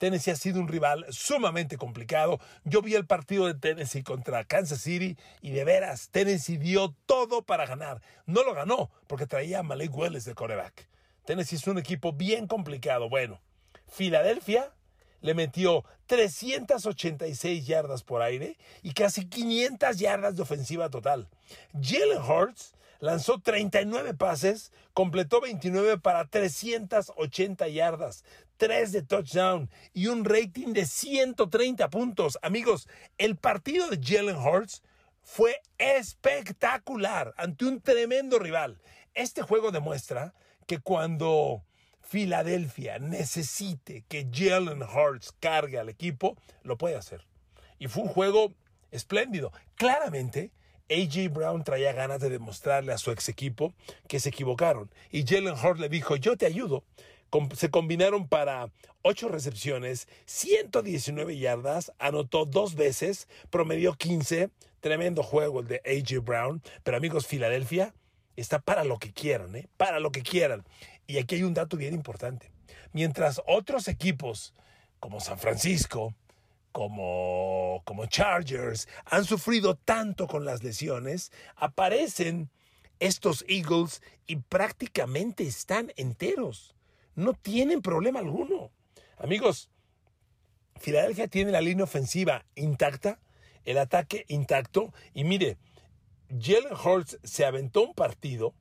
Tennessee 0.00 0.30
ha 0.30 0.37
sido 0.37 0.61
un 0.61 0.69
rival 0.69 1.04
sumamente 1.11 1.76
complicado. 1.76 2.40
Yo 2.64 2.80
vi 2.80 2.95
el 2.95 3.07
partido 3.07 3.47
de 3.47 3.52
Tennessee 3.52 4.02
contra 4.02 4.45
Kansas 4.45 4.80
City 4.80 5.19
y 5.42 5.50
de 5.50 5.62
veras, 5.62 6.09
Tennessee 6.11 6.57
dio 6.57 6.95
todo 7.04 7.42
para 7.42 7.66
ganar. 7.66 8.00
No 8.25 8.42
lo 8.42 8.54
ganó 8.54 8.90
porque 9.07 9.26
traía 9.26 9.59
a 9.59 9.62
Malik 9.62 9.95
Willis 9.95 10.25
de 10.25 10.35
coreback. 10.35 10.88
Tennessee 11.26 11.57
es 11.57 11.66
un 11.66 11.76
equipo 11.76 12.14
bien 12.14 12.47
complicado. 12.47 13.11
Bueno, 13.11 13.42
Filadelfia 13.88 14.73
le 15.21 15.35
metió 15.35 15.85
386 16.07 17.66
yardas 17.66 18.02
por 18.02 18.23
aire 18.23 18.57
y 18.83 18.95
casi 18.95 19.28
500 19.28 19.99
yardas 19.99 20.35
de 20.35 20.40
ofensiva 20.40 20.88
total. 20.88 21.28
Jalen 21.78 22.23
Hurts 22.23 22.73
lanzó 23.00 23.40
39 23.40 24.14
pases, 24.14 24.73
completó 24.92 25.40
29 25.40 25.99
para 25.99 26.26
380 26.26 27.69
yardas, 27.69 28.25
3 28.59 28.92
de 28.92 29.02
touchdown 29.02 29.71
y 29.92 30.07
un 30.07 30.25
rating 30.25 30.73
de 30.73 30.87
130 30.87 31.90
puntos. 31.90 32.38
Amigos, 32.42 32.88
el 33.19 33.37
partido 33.37 33.88
de 33.88 33.99
Jalen 34.02 34.37
Hurts 34.37 34.83
fue 35.23 35.61
espectacular 35.78 37.35
ante 37.37 37.64
un 37.64 37.80
tremendo 37.80 38.38
rival. 38.38 38.80
Este 39.14 39.42
juego 39.42 39.71
demuestra 39.71 40.35
que 40.66 40.78
cuando 40.78 41.64
Filadelfia 42.02 42.99
necesite 42.99 44.04
que 44.09 44.28
Jalen 44.33 44.83
Hurts 44.83 45.33
cargue 45.40 45.78
al 45.78 45.88
equipo, 45.88 46.37
lo 46.62 46.76
puede 46.76 46.97
hacer. 46.97 47.26
Y 47.78 47.88
fue 47.88 48.02
un 48.02 48.09
juego 48.09 48.52
espléndido. 48.90 49.52
Claramente, 49.76 50.52
AJ 50.90 51.32
Brown 51.32 51.62
traía 51.64 51.92
ganas 51.92 52.20
de 52.20 52.30
demostrarle 52.30 52.92
a 52.92 52.99
su 52.99 53.11
ex 53.11 53.28
equipo 53.28 53.73
que 54.09 54.20
se 54.20 54.30
equivocaron. 54.30 54.90
Y 55.11 55.25
Jalen 55.25 55.54
Hurts 55.54 55.80
le 55.80 55.88
dijo, 55.88 56.16
yo 56.16 56.37
te 56.37 56.47
ayudo. 56.47 56.85
Se 57.54 57.70
combinaron 57.70 58.26
para 58.26 58.73
8 59.02 59.28
recepciones, 59.28 60.09
119 60.26 61.38
yardas, 61.38 61.92
anotó 61.99 62.44
dos 62.44 62.75
veces, 62.75 63.28
promedió 63.50 63.94
15. 63.94 64.50
Tremendo 64.80 65.23
juego 65.23 65.61
el 65.61 65.68
de 65.68 65.82
AJ 65.85 66.25
Brown. 66.25 66.62
Pero 66.82 66.97
amigos, 66.97 67.26
Filadelfia 67.26 67.94
está 68.37 68.59
para 68.59 68.82
lo 68.85 68.99
que 68.99 69.12
quieran, 69.12 69.54
¿eh? 69.54 69.68
para 69.76 70.00
lo 70.00 70.11
que 70.11 70.23
quieran. 70.23 70.64
Y 71.06 71.18
aquí 71.18 71.37
hay 71.37 71.42
un 71.42 71.54
dato 71.54 71.76
bien 71.76 71.94
importante. 71.94 72.50
Mientras 72.92 73.40
otros 73.47 73.88
equipos 73.88 74.54
como 74.99 75.20
San 75.20 75.38
Francisco, 75.38 76.14
como, 76.72 77.82
como 77.84 78.06
Chargers 78.06 78.88
han 79.04 79.24
sufrido 79.24 79.76
tanto 79.76 80.26
con 80.26 80.44
las 80.44 80.62
lesiones, 80.62 81.32
aparecen 81.56 82.50
estos 82.98 83.44
Eagles 83.48 84.02
y 84.26 84.36
prácticamente 84.36 85.44
están 85.44 85.92
enteros. 85.96 86.74
No 87.14 87.32
tienen 87.34 87.82
problema 87.82 88.20
alguno. 88.20 88.70
Amigos, 89.18 89.70
Filadelfia 90.76 91.28
tiene 91.28 91.50
la 91.50 91.60
línea 91.60 91.84
ofensiva 91.84 92.44
intacta, 92.54 93.20
el 93.64 93.78
ataque 93.78 94.24
intacto 94.28 94.92
y 95.12 95.24
mire, 95.24 95.58
Jalen 96.30 96.74
Hurts 96.74 97.18
se 97.24 97.44
aventó 97.44 97.82
un 97.82 97.94
partido 97.94 98.54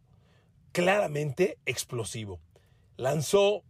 claramente 0.72 1.58
explosivo. 1.66 2.40
Lanzó 2.98 3.64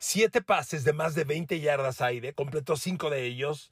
siete 0.00 0.40
pases 0.40 0.82
de 0.82 0.92
más 0.92 1.14
de 1.14 1.24
20 1.24 1.60
yardas 1.60 2.00
aire, 2.00 2.32
completó 2.32 2.76
cinco 2.76 3.10
de 3.10 3.24
ellos, 3.26 3.70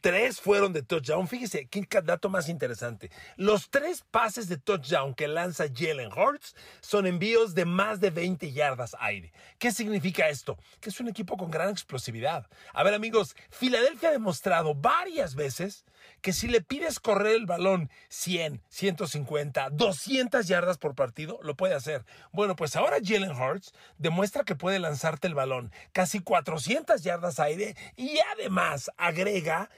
tres 0.00 0.40
fueron 0.40 0.72
de 0.72 0.82
touchdown. 0.82 1.28
Fíjese, 1.28 1.66
qué 1.66 1.86
dato 2.02 2.28
más 2.28 2.48
interesante. 2.48 3.10
Los 3.36 3.70
tres 3.70 4.04
pases 4.10 4.48
de 4.48 4.56
touchdown 4.56 5.14
que 5.14 5.28
lanza 5.28 5.66
Jalen 5.72 6.10
Hurts 6.12 6.56
son 6.80 7.06
envíos 7.06 7.54
de 7.54 7.66
más 7.66 8.00
de 8.00 8.10
20 8.10 8.52
yardas 8.52 8.96
aire. 8.98 9.32
¿Qué 9.58 9.70
significa 9.70 10.28
esto? 10.28 10.58
Que 10.80 10.88
es 10.88 10.98
un 10.98 11.08
equipo 11.08 11.36
con 11.36 11.50
gran 11.50 11.70
explosividad. 11.70 12.48
A 12.72 12.82
ver, 12.82 12.94
amigos, 12.94 13.36
Filadelfia 13.50 14.08
ha 14.08 14.12
demostrado 14.12 14.74
varias 14.74 15.34
veces 15.34 15.84
que 16.20 16.32
si 16.32 16.48
le 16.48 16.60
pides 16.60 17.00
correr 17.00 17.36
el 17.36 17.46
balón 17.46 17.90
100, 18.08 18.62
150, 18.68 19.70
200 19.70 20.46
yardas 20.46 20.78
por 20.78 20.94
partido, 20.94 21.38
lo 21.42 21.56
puede 21.56 21.74
hacer. 21.74 22.04
Bueno, 22.32 22.56
pues 22.56 22.76
ahora 22.76 22.98
Jalen 23.02 23.32
Hurts 23.32 23.72
demuestra 23.98 24.44
que 24.44 24.56
puede 24.56 24.78
lanzarte 24.78 25.26
el 25.26 25.34
balón 25.34 25.72
casi 25.92 26.20
400 26.20 27.02
yardas 27.02 27.40
aire 27.40 27.76
y 27.96 28.18
además 28.32 28.90
agrega 28.96 29.70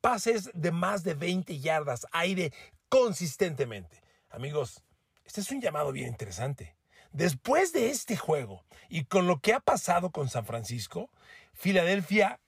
pases 0.00 0.50
de 0.54 0.72
más 0.72 1.04
de 1.04 1.14
20 1.14 1.58
yardas 1.58 2.06
aire 2.12 2.52
consistentemente. 2.88 4.02
Amigos, 4.30 4.82
este 5.24 5.40
es 5.40 5.50
un 5.50 5.60
llamado 5.60 5.92
bien 5.92 6.08
interesante. 6.08 6.76
Después 7.12 7.72
de 7.72 7.90
este 7.90 8.16
juego 8.16 8.64
y 8.88 9.04
con 9.04 9.26
lo 9.26 9.40
que 9.40 9.52
ha 9.52 9.60
pasado 9.60 10.10
con 10.10 10.28
San 10.28 10.46
Francisco, 10.46 11.10
Filadelfia 11.52 12.40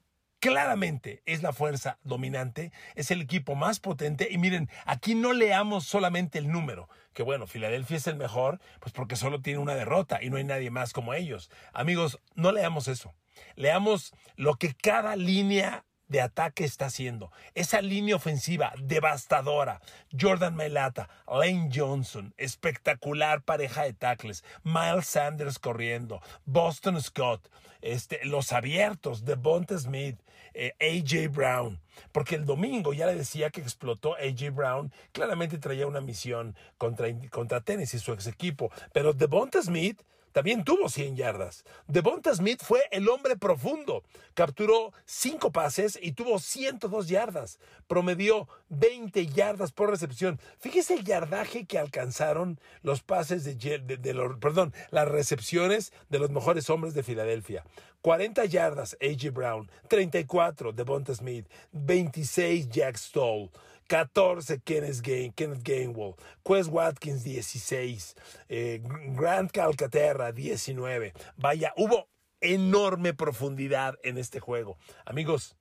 claramente 0.48 1.22
es 1.24 1.42
la 1.42 1.54
fuerza 1.54 1.98
dominante, 2.02 2.70
es 2.96 3.10
el 3.10 3.22
equipo 3.22 3.54
más 3.54 3.80
potente 3.80 4.28
y 4.30 4.36
miren, 4.36 4.68
aquí 4.84 5.14
no 5.14 5.32
leamos 5.32 5.84
solamente 5.84 6.38
el 6.38 6.52
número, 6.52 6.90
que 7.14 7.22
bueno, 7.22 7.46
Filadelfia 7.46 7.96
es 7.96 8.06
el 8.08 8.16
mejor, 8.16 8.60
pues 8.78 8.92
porque 8.92 9.16
solo 9.16 9.40
tiene 9.40 9.58
una 9.58 9.74
derrota 9.74 10.22
y 10.22 10.28
no 10.28 10.36
hay 10.36 10.44
nadie 10.44 10.70
más 10.70 10.92
como 10.92 11.14
ellos. 11.14 11.50
Amigos, 11.72 12.20
no 12.34 12.52
leamos 12.52 12.88
eso. 12.88 13.14
Leamos 13.56 14.12
lo 14.36 14.56
que 14.56 14.74
cada 14.74 15.16
línea 15.16 15.86
de 16.08 16.20
ataque 16.20 16.64
está 16.64 16.86
haciendo. 16.86 17.32
Esa 17.54 17.80
línea 17.80 18.16
ofensiva 18.16 18.72
devastadora. 18.78 19.80
Jordan 20.18 20.54
Mailata, 20.54 21.08
Lane 21.26 21.70
Johnson, 21.74 22.34
espectacular 22.36 23.42
pareja 23.42 23.84
de 23.84 23.94
tackles. 23.94 24.44
Miles 24.62 25.06
Sanders 25.06 25.58
corriendo. 25.58 26.20
Boston 26.44 27.00
Scott, 27.00 27.48
este, 27.80 28.24
los 28.24 28.52
abiertos. 28.52 29.24
Devonta 29.24 29.78
Smith, 29.78 30.18
eh, 30.54 30.72
AJ 30.80 31.32
Brown. 31.32 31.80
Porque 32.12 32.34
el 32.34 32.44
domingo 32.44 32.92
ya 32.92 33.06
le 33.06 33.14
decía 33.14 33.50
que 33.50 33.60
explotó 33.60 34.14
AJ 34.14 34.50
Brown. 34.52 34.92
Claramente 35.12 35.58
traía 35.58 35.86
una 35.86 36.00
misión 36.00 36.56
contra, 36.78 37.08
contra 37.30 37.60
Tennessee, 37.60 37.98
su 37.98 38.12
ex 38.12 38.26
equipo. 38.26 38.70
Pero 38.92 39.12
Devonta 39.12 39.62
Smith 39.62 40.00
también 40.34 40.64
tuvo 40.64 40.88
100 40.88 41.14
yardas. 41.14 41.64
Devonta 41.86 42.34
Smith 42.34 42.60
fue 42.60 42.80
el 42.90 43.08
hombre 43.08 43.36
profundo. 43.36 44.02
Capturó 44.34 44.92
5 45.04 45.52
pases 45.52 45.96
y 46.02 46.10
tuvo 46.10 46.40
102 46.40 47.06
yardas. 47.08 47.60
Promedió 47.86 48.48
20 48.68 49.28
yardas 49.28 49.70
por 49.70 49.90
recepción. 49.90 50.40
Fíjese 50.58 50.94
el 50.94 51.04
yardaje 51.04 51.66
que 51.66 51.78
alcanzaron 51.78 52.58
los 52.82 53.00
pases 53.00 53.44
de, 53.44 54.12
los, 54.12 54.36
perdón, 54.38 54.74
las 54.90 55.06
recepciones 55.06 55.92
de 56.08 56.18
los 56.18 56.30
mejores 56.30 56.68
hombres 56.68 56.94
de 56.94 57.04
Filadelfia. 57.04 57.64
40 58.02 58.44
yardas 58.46 58.96
AJ 59.00 59.32
Brown, 59.32 59.70
34 59.88 60.72
Devonta 60.72 61.14
Smith, 61.14 61.46
26 61.70 62.68
Jack 62.70 62.96
Stoll. 62.96 63.50
14 63.88 64.60
Kenneth, 64.64 65.00
Gain, 65.02 65.32
Kenneth 65.32 65.62
Gainwell, 65.62 66.14
Quest 66.42 66.70
Watkins 66.70 67.24
16, 67.24 68.14
eh, 68.48 68.80
Grant 68.82 69.50
Calcaterra 69.52 70.32
19. 70.32 71.12
Vaya, 71.36 71.72
hubo 71.76 72.08
enorme 72.40 73.14
profundidad 73.14 73.98
en 74.02 74.18
este 74.18 74.40
juego. 74.40 74.76
Amigos, 75.04 75.56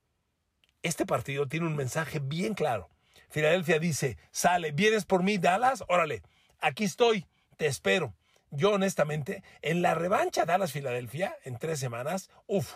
este 0.81 1.05
partido 1.05 1.47
tiene 1.47 1.65
un 1.65 1.75
mensaje 1.75 2.19
bien 2.19 2.53
claro. 2.53 2.89
Filadelfia 3.29 3.79
dice, 3.79 4.17
sale, 4.31 4.71
¿vienes 4.71 5.05
por 5.05 5.23
mí, 5.23 5.37
Dallas? 5.37 5.83
Órale, 5.87 6.21
aquí 6.59 6.83
estoy, 6.83 7.25
te 7.57 7.65
espero. 7.65 8.13
Yo 8.51 8.73
honestamente, 8.73 9.43
en 9.63 9.81
la 9.81 9.95
revancha 9.95 10.45
Dallas-Filadelfia, 10.45 11.35
en 11.43 11.57
tres 11.57 11.79
semanas, 11.79 12.29
uff, 12.45 12.75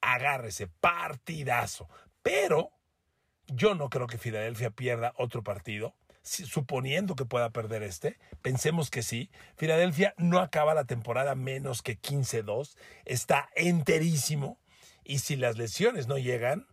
agárrese, 0.00 0.68
partidazo. 0.68 1.88
Pero 2.22 2.70
yo 3.48 3.74
no 3.74 3.90
creo 3.90 4.06
que 4.06 4.18
Filadelfia 4.18 4.70
pierda 4.70 5.12
otro 5.16 5.42
partido. 5.42 5.94
Suponiendo 6.22 7.14
que 7.14 7.24
pueda 7.24 7.50
perder 7.50 7.84
este, 7.84 8.18
pensemos 8.42 8.90
que 8.90 9.02
sí. 9.02 9.30
Filadelfia 9.56 10.12
no 10.16 10.40
acaba 10.40 10.74
la 10.74 10.84
temporada 10.84 11.36
menos 11.36 11.82
que 11.82 12.00
15-2. 12.00 12.76
Está 13.04 13.48
enterísimo. 13.54 14.58
Y 15.04 15.20
si 15.20 15.36
las 15.36 15.56
lesiones 15.56 16.08
no 16.08 16.18
llegan, 16.18 16.66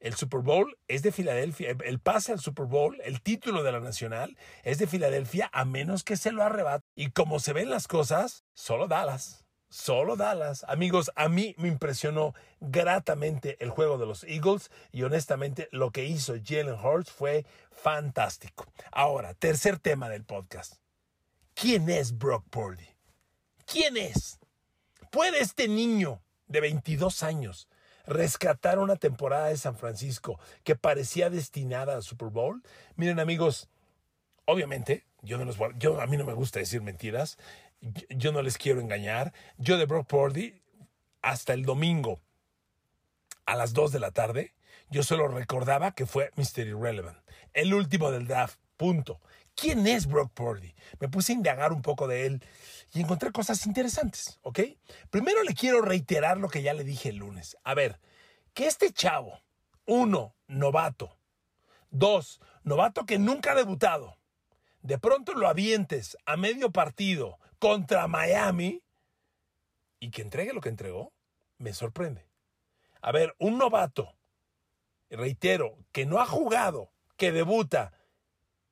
el 0.00 0.14
Super 0.14 0.40
Bowl 0.40 0.78
es 0.88 1.02
de 1.02 1.12
Filadelfia. 1.12 1.76
El 1.84 1.98
pase 1.98 2.32
al 2.32 2.40
Super 2.40 2.66
Bowl, 2.66 2.98
el 3.04 3.20
título 3.20 3.62
de 3.62 3.72
la 3.72 3.80
Nacional, 3.80 4.36
es 4.62 4.78
de 4.78 4.86
Filadelfia 4.86 5.50
a 5.52 5.64
menos 5.64 6.04
que 6.04 6.16
se 6.16 6.32
lo 6.32 6.42
arrebate. 6.42 6.84
Y 6.94 7.10
como 7.10 7.40
se 7.40 7.52
ven 7.52 7.70
las 7.70 7.88
cosas, 7.88 8.44
solo 8.54 8.88
Dallas. 8.88 9.45
Solo 9.76 10.16
Dallas. 10.16 10.64
Amigos, 10.68 11.10
a 11.16 11.28
mí 11.28 11.54
me 11.58 11.68
impresionó 11.68 12.34
gratamente 12.60 13.62
el 13.62 13.68
juego 13.68 13.98
de 13.98 14.06
los 14.06 14.24
Eagles 14.24 14.70
y 14.90 15.02
honestamente 15.02 15.68
lo 15.70 15.90
que 15.90 16.06
hizo 16.06 16.32
Jalen 16.42 16.82
Hurts 16.82 17.12
fue 17.12 17.44
fantástico. 17.72 18.64
Ahora, 18.90 19.34
tercer 19.34 19.78
tema 19.78 20.08
del 20.08 20.24
podcast. 20.24 20.76
¿Quién 21.52 21.90
es 21.90 22.16
Brock 22.16 22.46
Purdy? 22.48 22.88
¿Quién 23.66 23.98
es? 23.98 24.38
¿Puede 25.10 25.40
este 25.40 25.68
niño 25.68 26.22
de 26.46 26.62
22 26.62 27.22
años 27.22 27.68
rescatar 28.06 28.78
una 28.78 28.96
temporada 28.96 29.48
de 29.48 29.58
San 29.58 29.76
Francisco 29.76 30.40
que 30.64 30.74
parecía 30.74 31.28
destinada 31.28 31.96
al 31.96 32.02
Super 32.02 32.28
Bowl? 32.28 32.62
Miren 32.94 33.20
amigos, 33.20 33.68
obviamente, 34.46 35.04
yo, 35.20 35.36
no 35.36 35.52
yo 35.78 36.00
a 36.00 36.06
mí 36.06 36.16
no 36.16 36.24
me 36.24 36.32
gusta 36.32 36.60
decir 36.60 36.80
mentiras, 36.80 37.36
yo 38.10 38.32
no 38.32 38.42
les 38.42 38.58
quiero 38.58 38.80
engañar. 38.80 39.32
Yo 39.58 39.78
de 39.78 39.86
Brock 39.86 40.06
Purdy, 40.06 40.62
hasta 41.22 41.52
el 41.52 41.64
domingo 41.64 42.20
a 43.44 43.56
las 43.56 43.72
2 43.72 43.92
de 43.92 44.00
la 44.00 44.10
tarde, 44.10 44.54
yo 44.90 45.02
solo 45.02 45.28
recordaba 45.28 45.92
que 45.92 46.06
fue 46.06 46.30
Mr. 46.36 46.66
Irrelevant, 46.66 47.18
el 47.52 47.74
último 47.74 48.10
del 48.10 48.26
draft, 48.26 48.58
punto. 48.76 49.20
¿Quién 49.54 49.86
es 49.86 50.06
Brock 50.06 50.32
Purdy? 50.32 50.74
Me 51.00 51.08
puse 51.08 51.32
a 51.32 51.36
indagar 51.36 51.72
un 51.72 51.82
poco 51.82 52.06
de 52.06 52.26
él 52.26 52.44
y 52.92 53.00
encontré 53.00 53.32
cosas 53.32 53.66
interesantes, 53.66 54.38
¿ok? 54.42 54.60
Primero 55.10 55.42
le 55.42 55.54
quiero 55.54 55.80
reiterar 55.80 56.38
lo 56.38 56.48
que 56.48 56.62
ya 56.62 56.74
le 56.74 56.84
dije 56.84 57.08
el 57.08 57.16
lunes. 57.16 57.56
A 57.64 57.74
ver, 57.74 57.98
que 58.52 58.66
este 58.66 58.92
chavo, 58.92 59.40
uno, 59.86 60.34
novato, 60.46 61.18
dos, 61.90 62.40
novato 62.62 63.06
que 63.06 63.18
nunca 63.18 63.52
ha 63.52 63.54
debutado, 63.54 64.18
de 64.82 64.98
pronto 64.98 65.34
lo 65.34 65.48
avientes 65.48 66.16
a 66.26 66.36
medio 66.36 66.70
partido 66.70 67.38
contra 67.58 68.06
Miami 68.08 68.82
y 70.00 70.10
que 70.10 70.22
entregue 70.22 70.52
lo 70.52 70.60
que 70.60 70.68
entregó, 70.68 71.12
me 71.58 71.72
sorprende. 71.72 72.28
A 73.00 73.12
ver, 73.12 73.34
un 73.38 73.58
novato, 73.58 74.16
reitero, 75.10 75.78
que 75.92 76.06
no 76.06 76.20
ha 76.20 76.26
jugado, 76.26 76.90
que 77.16 77.32
debuta 77.32 77.92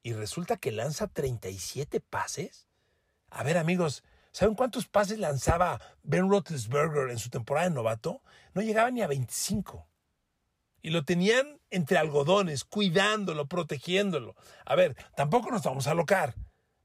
y 0.02 0.12
resulta 0.12 0.56
que 0.56 0.72
lanza 0.72 1.06
37 1.06 2.00
pases. 2.00 2.68
A 3.30 3.42
ver, 3.42 3.56
amigos, 3.56 4.04
¿saben 4.32 4.54
cuántos 4.54 4.86
pases 4.86 5.18
lanzaba 5.18 5.80
Ben 6.02 6.28
Roethlisberger 6.28 7.10
en 7.10 7.18
su 7.18 7.30
temporada 7.30 7.68
de 7.68 7.74
novato? 7.74 8.22
No 8.52 8.62
llegaba 8.62 8.90
ni 8.90 9.02
a 9.02 9.06
25. 9.06 9.88
Y 10.82 10.90
lo 10.90 11.04
tenían 11.04 11.58
entre 11.70 11.96
algodones, 11.96 12.64
cuidándolo, 12.64 13.46
protegiéndolo. 13.46 14.36
A 14.66 14.74
ver, 14.74 14.94
tampoco 15.16 15.50
nos 15.50 15.62
vamos 15.62 15.86
a 15.86 15.94
locar. 15.94 16.34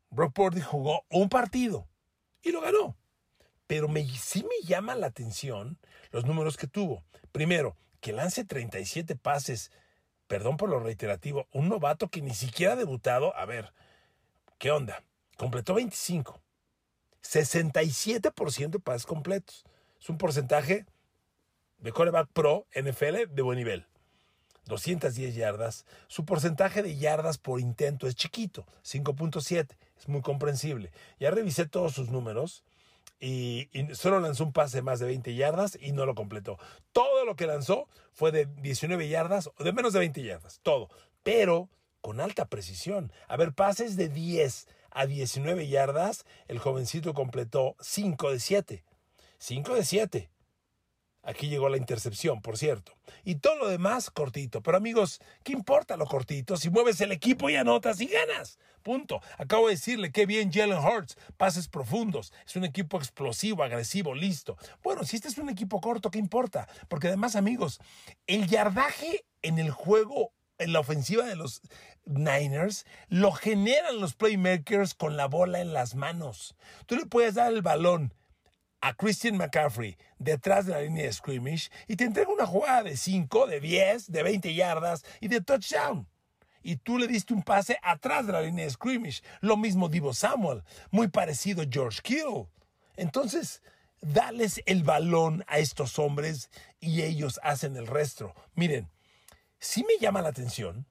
Brock 0.09 0.33
Purdy 0.33 0.61
jugó 0.61 1.05
un 1.09 1.29
partido 1.29 1.87
y 2.41 2.51
lo 2.51 2.61
ganó. 2.61 2.97
Pero 3.67 3.87
me, 3.87 4.07
sí 4.17 4.43
me 4.43 4.67
llama 4.67 4.95
la 4.95 5.07
atención 5.07 5.77
los 6.11 6.25
números 6.25 6.57
que 6.57 6.67
tuvo. 6.67 7.03
Primero, 7.31 7.77
que 8.01 8.13
lance 8.13 8.43
37 8.43 9.15
pases, 9.15 9.71
perdón 10.27 10.57
por 10.57 10.69
lo 10.69 10.79
reiterativo, 10.79 11.47
un 11.51 11.69
novato 11.69 12.09
que 12.09 12.21
ni 12.21 12.33
siquiera 12.33 12.73
ha 12.73 12.77
debutado. 12.77 13.35
A 13.35 13.45
ver, 13.45 13.73
¿qué 14.57 14.71
onda? 14.71 15.03
Completó 15.37 15.75
25. 15.75 16.41
67% 17.21 18.69
de 18.69 18.79
pases 18.79 19.05
completos. 19.05 19.65
Es 19.99 20.09
un 20.09 20.17
porcentaje 20.17 20.85
de 21.77 21.91
coreback 21.91 22.29
pro 22.33 22.65
NFL 22.73 23.33
de 23.33 23.41
buen 23.41 23.57
nivel. 23.57 23.88
210 24.69 25.35
yardas. 25.35 25.85
Su 26.07 26.23
porcentaje 26.23 26.81
de 26.81 26.95
yardas 26.95 27.37
por 27.37 27.59
intento 27.59 28.07
es 28.07 28.15
chiquito, 28.15 28.65
5.7. 28.85 29.75
Es 29.97 30.07
muy 30.07 30.21
comprensible. 30.21 30.91
Ya 31.19 31.31
revisé 31.31 31.67
todos 31.67 31.93
sus 31.93 32.09
números 32.09 32.63
y, 33.19 33.67
y, 33.73 33.93
solo 33.95 34.21
lanzó 34.21 34.45
un 34.45 34.53
pase 34.53 34.77
de 34.77 34.81
más 34.83 34.99
de 34.99 35.07
20 35.07 35.35
yardas 35.35 35.77
y 35.81 35.91
no 35.91 36.05
lo 36.05 36.15
completó. 36.15 36.57
Todo 36.93 37.25
lo 37.25 37.35
que 37.35 37.47
lanzó 37.47 37.89
fue 38.13 38.31
de 38.31 38.45
19 38.45 39.09
yardas 39.09 39.49
o 39.57 39.63
de 39.65 39.73
menos 39.73 39.91
de 39.91 39.99
20 39.99 40.23
yardas. 40.23 40.61
Todo. 40.63 40.89
Pero 41.23 41.67
con 42.01 42.21
alta 42.21 42.45
precisión. 42.45 43.11
A 43.27 43.35
ver, 43.35 43.53
pases 43.53 43.97
de 43.97 44.07
10 44.07 44.67
a 44.91 45.05
19 45.05 45.67
yardas, 45.67 46.25
el 46.47 46.59
jovencito 46.59 47.13
completó 47.13 47.75
5 47.81 48.31
de 48.31 48.39
7. 48.39 48.83
5 49.37 49.75
de 49.75 49.83
7. 49.83 50.29
Aquí 51.21 51.49
llegó 51.49 51.67
la 51.67 51.77
intercepción, 51.77 52.41
por 52.41 52.57
cierto. 52.57 52.93
Y 53.23 53.35
todo 53.35 53.55
lo 53.57 53.67
demás 53.67 54.09
cortito. 54.09 54.61
Pero 54.61 54.77
amigos, 54.77 55.19
¿qué 55.43 55.51
importa 55.51 55.97
lo 55.97 56.05
cortito? 56.05 56.55
Si 56.55 56.69
mueves 56.69 57.01
el 57.01 57.11
equipo 57.11 57.49
y 57.49 57.55
anotas 57.55 57.99
y 57.99 58.07
ganas. 58.07 58.57
Punto. 58.83 59.21
Acabo 59.37 59.67
de 59.67 59.75
decirle 59.75 60.11
qué 60.11 60.25
bien 60.25 60.51
Jalen 60.51 60.77
Hurts. 60.77 61.17
Pases 61.35 61.67
profundos. 61.67 62.31
Es 62.47 62.55
un 62.55 62.63
equipo 62.63 62.97
explosivo, 62.97 63.63
agresivo, 63.63 64.15
listo. 64.15 64.57
Bueno, 64.81 65.03
si 65.03 65.17
este 65.17 65.27
es 65.27 65.37
un 65.37 65.49
equipo 65.49 65.81
corto, 65.81 66.09
¿qué 66.09 66.19
importa? 66.19 66.67
Porque 66.87 67.07
además, 67.07 67.35
amigos, 67.35 67.79
el 68.25 68.47
yardaje 68.47 69.25
en 69.41 69.59
el 69.59 69.71
juego 69.71 70.33
en 70.57 70.73
la 70.73 70.79
ofensiva 70.79 71.25
de 71.25 71.35
los 71.35 71.61
Niners 72.05 72.85
lo 73.07 73.31
generan 73.31 73.99
los 73.99 74.13
playmakers 74.13 74.93
con 74.93 75.17
la 75.17 75.27
bola 75.27 75.59
en 75.59 75.73
las 75.73 75.95
manos. 75.95 76.55
Tú 76.85 76.95
le 76.95 77.05
puedes 77.05 77.35
dar 77.35 77.51
el 77.51 77.61
balón 77.61 78.13
a 78.81 78.93
Christian 78.93 79.37
McCaffrey 79.37 79.97
detrás 80.17 80.65
de 80.65 80.73
la 80.73 80.81
línea 80.81 81.05
de 81.05 81.13
scrimmage 81.13 81.69
y 81.87 81.95
te 81.95 82.05
entrega 82.05 82.31
una 82.31 82.45
jugada 82.45 82.83
de 82.83 82.97
5, 82.97 83.47
de 83.47 83.59
10, 83.59 84.11
de 84.11 84.23
20 84.23 84.53
yardas 84.53 85.03
y 85.19 85.27
de 85.27 85.41
touchdown. 85.41 86.07
Y 86.61 86.75
tú 86.77 86.97
le 86.97 87.07
diste 87.07 87.33
un 87.33 87.43
pase 87.43 87.77
atrás 87.81 88.27
de 88.27 88.33
la 88.33 88.41
línea 88.41 88.65
de 88.65 88.71
scrimmage. 88.71 89.21
Lo 89.41 89.57
mismo 89.57 89.89
Divo 89.89 90.13
Samuel, 90.13 90.63
muy 90.91 91.07
parecido 91.07 91.63
George 91.69 92.01
Kittle. 92.01 92.47
Entonces, 92.97 93.61
dales 94.01 94.61
el 94.65 94.83
balón 94.83 95.43
a 95.47 95.59
estos 95.59 95.99
hombres 95.99 96.49
y 96.79 97.03
ellos 97.03 97.39
hacen 97.43 97.75
el 97.77 97.87
resto. 97.87 98.33
Miren, 98.55 98.89
sí 99.59 99.85
me 99.87 99.97
llama 99.99 100.21
la 100.21 100.29
atención 100.29 100.85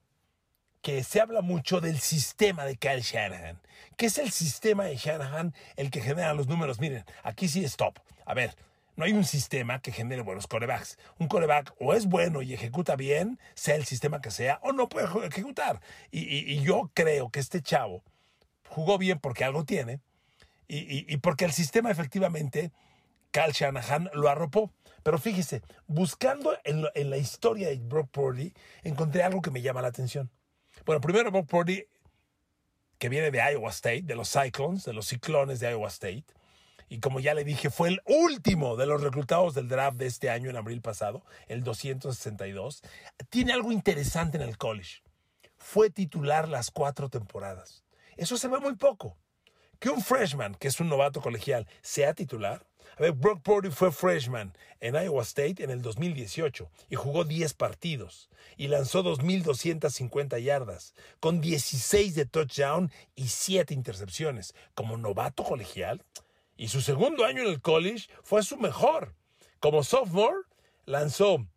que 0.81 1.03
se 1.03 1.19
habla 1.19 1.41
mucho 1.41 1.81
del 1.81 1.99
sistema 1.99 2.65
de 2.65 2.77
Kyle 2.77 3.01
Shanahan. 3.01 3.59
¿Qué 3.97 4.05
es 4.05 4.17
el 4.17 4.31
sistema 4.31 4.85
de 4.85 4.95
Shanahan 4.95 5.53
el 5.75 5.91
que 5.91 6.01
genera 6.01 6.33
los 6.33 6.47
números? 6.47 6.79
Miren, 6.79 7.05
aquí 7.23 7.47
sí 7.47 7.63
stop. 7.65 7.99
A 8.25 8.33
ver, 8.33 8.55
no 8.95 9.05
hay 9.05 9.13
un 9.13 9.25
sistema 9.25 9.81
que 9.81 9.91
genere 9.91 10.21
buenos 10.21 10.47
corebacks. 10.47 10.97
Un 11.19 11.27
coreback 11.27 11.73
o 11.79 11.93
es 11.93 12.05
bueno 12.05 12.41
y 12.41 12.53
ejecuta 12.53 12.95
bien, 12.95 13.39
sea 13.55 13.75
el 13.75 13.85
sistema 13.85 14.21
que 14.21 14.31
sea, 14.31 14.59
o 14.61 14.71
no 14.71 14.89
puede 14.89 15.07
ejecutar. 15.25 15.81
Y, 16.11 16.61
yo 16.61 16.91
creo 16.93 17.29
que 17.29 17.39
este 17.39 17.61
chavo 17.61 18.03
jugó 18.67 18.97
bien 18.97 19.19
porque 19.19 19.43
algo 19.43 19.65
tiene 19.65 19.99
y, 20.67 21.17
porque 21.17 21.45
el 21.45 21.51
sistema 21.51 21.89
efectivamente, 21.89 22.71
Kyle 23.31 23.53
Shanahan 23.53 24.09
lo 24.13 24.29
arropó. 24.29 24.71
Pero 25.01 25.17
fíjese, 25.17 25.61
buscando 25.87 26.57
en, 26.63 26.85
en 26.93 27.09
la 27.09 27.17
historia 27.17 27.69
de 27.69 27.77
Brock 27.77 28.09
Purdy, 28.11 28.53
encontré 28.83 29.23
algo 29.23 29.41
que 29.41 29.49
me 29.49 29.61
llama 29.61 29.81
la 29.81 29.87
atención. 29.87 30.29
Bueno, 30.89 31.01
primero 31.01 31.29
Brock 31.29 31.47
Purdy, 31.47 31.85
que 32.97 33.09
viene 33.09 33.29
de 33.29 33.37
Iowa 33.37 33.69
State, 33.69 34.01
de 34.05 34.15
los 34.15 34.31
Cyclones, 34.31 34.85
de 34.85 34.93
los 34.93 35.05
Ciclones 35.05 35.59
de 35.59 35.69
Iowa 35.69 35.87
State. 35.87 36.25
Y 36.87 36.99
como 36.99 37.19
ya 37.19 37.35
le 37.35 37.43
dije, 37.43 37.69
fue 37.69 37.89
el 37.89 38.01
último 38.05 38.75
de 38.75 38.87
los 38.87 39.03
reclutados 39.03 39.53
del 39.53 39.67
draft 39.67 39.97
de 39.97 40.07
este 40.07 40.31
año, 40.31 40.49
en 40.49 40.55
abril 40.55 40.81
pasado, 40.81 41.23
el 41.45 41.63
262. 41.63 42.81
Tiene 43.29 43.53
algo 43.53 43.71
interesante 43.71 44.37
en 44.37 44.41
el 44.41 44.57
college. 44.57 45.03
Fue 45.57 45.91
titular 45.91 46.49
las 46.49 46.71
cuatro 46.71 47.07
temporadas. 47.07 47.83
Eso 48.17 48.35
se 48.39 48.47
ve 48.47 48.59
muy 48.59 48.75
poco. 48.75 49.15
Que 49.77 49.91
un 49.91 50.01
freshman, 50.01 50.55
que 50.55 50.69
es 50.69 50.79
un 50.79 50.89
novato 50.89 51.21
colegial, 51.21 51.67
sea 51.83 52.15
titular. 52.15 52.65
A 52.97 53.01
ver, 53.01 53.13
Brock 53.13 53.41
Purdy 53.41 53.69
fue 53.69 53.91
freshman 53.91 54.53
en 54.79 54.95
Iowa 54.95 55.23
State 55.23 55.63
en 55.63 55.69
el 55.69 55.81
2018 55.81 56.69
y 56.89 56.95
jugó 56.95 57.23
10 57.23 57.53
partidos 57.53 58.29
y 58.57 58.67
lanzó 58.67 59.03
2.250 59.03 60.41
yardas, 60.41 60.93
con 61.19 61.41
16 61.41 62.15
de 62.15 62.25
touchdown 62.25 62.91
y 63.15 63.27
7 63.27 63.73
intercepciones. 63.73 64.53
Como 64.73 64.97
novato 64.97 65.43
colegial, 65.43 66.03
y 66.59 66.67
su 66.67 66.81
segundo 66.81 67.23
año 67.23 67.41
en 67.41 67.47
el 67.47 67.61
college 67.61 68.09
fue 68.21 68.43
su 68.43 68.57
mejor. 68.57 69.15
Como 69.61 69.81
sophomore, 69.81 70.41
lanzó 70.85 71.47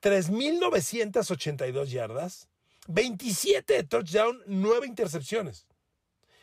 3.982 0.00 1.86
yardas, 1.86 2.48
27 2.86 3.74
de 3.74 3.82
touchdown, 3.82 4.40
9 4.46 4.86
intercepciones. 4.86 5.66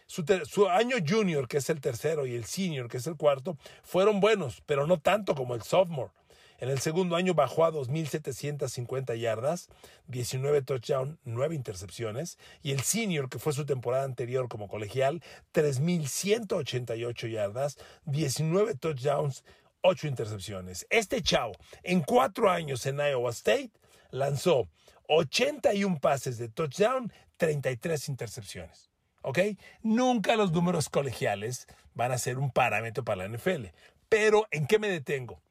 Su, 0.08 0.70
año 0.70 0.96
junior, 1.06 1.48
que 1.50 1.58
es 1.58 1.70
el 1.70 1.82
tercero, 1.82 2.26
y 2.26 2.34
el 2.34 2.46
senior, 2.46 2.88
que 2.88 2.98
es 2.98 3.08
el 3.08 3.18
cuarto, 3.18 3.58
fueron 3.84 4.22
buenos, 4.22 4.64
pero 4.66 4.88
no 4.88 5.00
tanto 5.00 5.36
como 5.36 5.54
el 5.54 5.64
sophomore. 5.64 6.12
En 6.60 6.70
el 6.70 6.80
segundo 6.80 7.16
año 7.16 7.36
bajó 7.36 7.66
a 7.66 7.72
2.750 7.72 9.16
yardas, 9.20 9.68
19 10.08 10.64
touchdowns, 10.64 11.18
9 11.24 11.54
intercepciones. 11.54 12.40
Y 12.64 12.72
el 12.72 12.82
senior, 12.82 13.30
que 13.30 13.38
fue 13.38 13.54
su 13.54 13.66
temporada 13.66 14.06
anterior 14.06 14.48
como 14.48 14.68
colegial, 14.68 15.22
3.188 15.54 17.30
yardas, 17.30 17.78
19 18.06 18.76
touchdowns, 18.76 19.44
8 19.82 20.08
intercepciones. 20.08 20.88
Este 20.90 21.22
chavo, 21.22 21.54
en 21.84 22.02
cuatro 22.02 22.50
años 22.50 22.86
en 22.88 22.98
Iowa 22.98 23.30
State, 23.32 23.72
lanzó 24.10 24.68
81 25.10 26.00
pases 26.00 26.38
de 26.38 26.50
touchdown, 26.50 27.12
33 27.38 28.10
intercepciones. 28.10 28.87
¿Ok? 29.28 29.40
Nunca 29.82 30.38
los 30.38 30.54
números 30.54 30.88
colegiales 30.88 31.68
van 31.94 32.14
a 32.14 32.18
ser 32.18 32.40
un 32.40 32.50
parámetro 32.50 33.04
para 33.04 33.28
la 33.28 33.38
NFL. 33.38 33.66
Pero, 34.08 34.48
¿en 34.52 34.68
qué 34.68 34.80
me 34.80 34.88
detengo? 34.88 35.42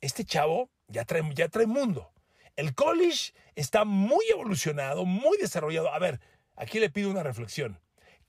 Este 0.00 0.24
chavo 0.24 0.68
ya 0.88 1.04
trae, 1.04 1.22
ya 1.36 1.46
trae 1.48 1.68
mundo. 1.68 2.10
El 2.56 2.74
college 2.74 3.32
está 3.54 3.84
muy 3.84 4.24
evolucionado, 4.32 5.04
muy 5.04 5.38
desarrollado. 5.38 5.94
A 5.94 6.00
ver, 6.00 6.18
aquí 6.56 6.80
le 6.80 6.90
pido 6.90 7.08
una 7.08 7.22
reflexión. 7.22 7.78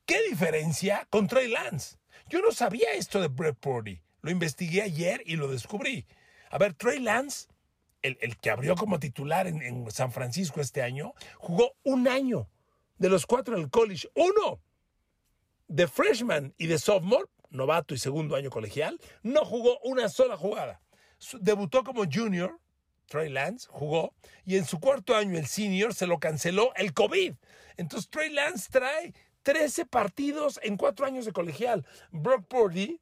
¿Qué 0.05 0.21
diferencia 0.29 1.07
con 1.09 1.25
Trey 1.25 1.47
Lance? 1.47 1.97
Yo 2.29 2.39
no 2.41 2.51
sabía 2.51 2.93
esto 2.93 3.19
de 3.19 3.27
Brett 3.27 3.57
Purdy. 3.57 4.03
Lo 4.21 4.29
investigué 4.29 4.83
ayer 4.83 5.23
y 5.25 5.35
lo 5.35 5.47
descubrí. 5.47 6.05
A 6.51 6.59
ver, 6.59 6.75
Trey 6.75 6.99
Lance, 6.99 7.47
el, 8.03 8.19
el 8.21 8.37
que 8.37 8.51
abrió 8.51 8.75
como 8.75 8.99
titular 8.99 9.47
en, 9.47 9.63
en 9.63 9.89
San 9.89 10.11
Francisco 10.11 10.61
este 10.61 10.83
año, 10.83 11.15
jugó 11.39 11.73
un 11.81 12.07
año 12.07 12.47
de 12.99 13.09
los 13.09 13.25
cuatro 13.25 13.55
del 13.55 13.71
college. 13.71 14.07
¡Uno! 14.13 14.61
De 15.71 15.87
freshman 15.87 16.53
y 16.57 16.67
de 16.67 16.77
sophomore, 16.77 17.27
novato 17.49 17.93
y 17.93 17.97
segundo 17.97 18.35
año 18.35 18.49
colegial, 18.49 18.99
no 19.23 19.45
jugó 19.45 19.79
una 19.83 20.09
sola 20.09 20.35
jugada. 20.35 20.81
Debutó 21.39 21.83
como 21.83 22.03
junior, 22.11 22.59
Trey 23.07 23.29
Lance 23.29 23.67
jugó, 23.71 24.13
y 24.45 24.57
en 24.57 24.65
su 24.65 24.79
cuarto 24.79 25.15
año 25.15 25.37
el 25.37 25.47
senior 25.47 25.93
se 25.93 26.07
lo 26.07 26.19
canceló 26.19 26.73
el 26.75 26.93
COVID. 26.93 27.35
Entonces 27.77 28.09
Trey 28.09 28.31
Lance 28.31 28.69
trae 28.69 29.13
13 29.43 29.85
partidos 29.85 30.59
en 30.61 30.75
cuatro 30.75 31.05
años 31.05 31.25
de 31.25 31.31
colegial. 31.31 31.85
Brock 32.11 32.45
Purdy 32.47 32.99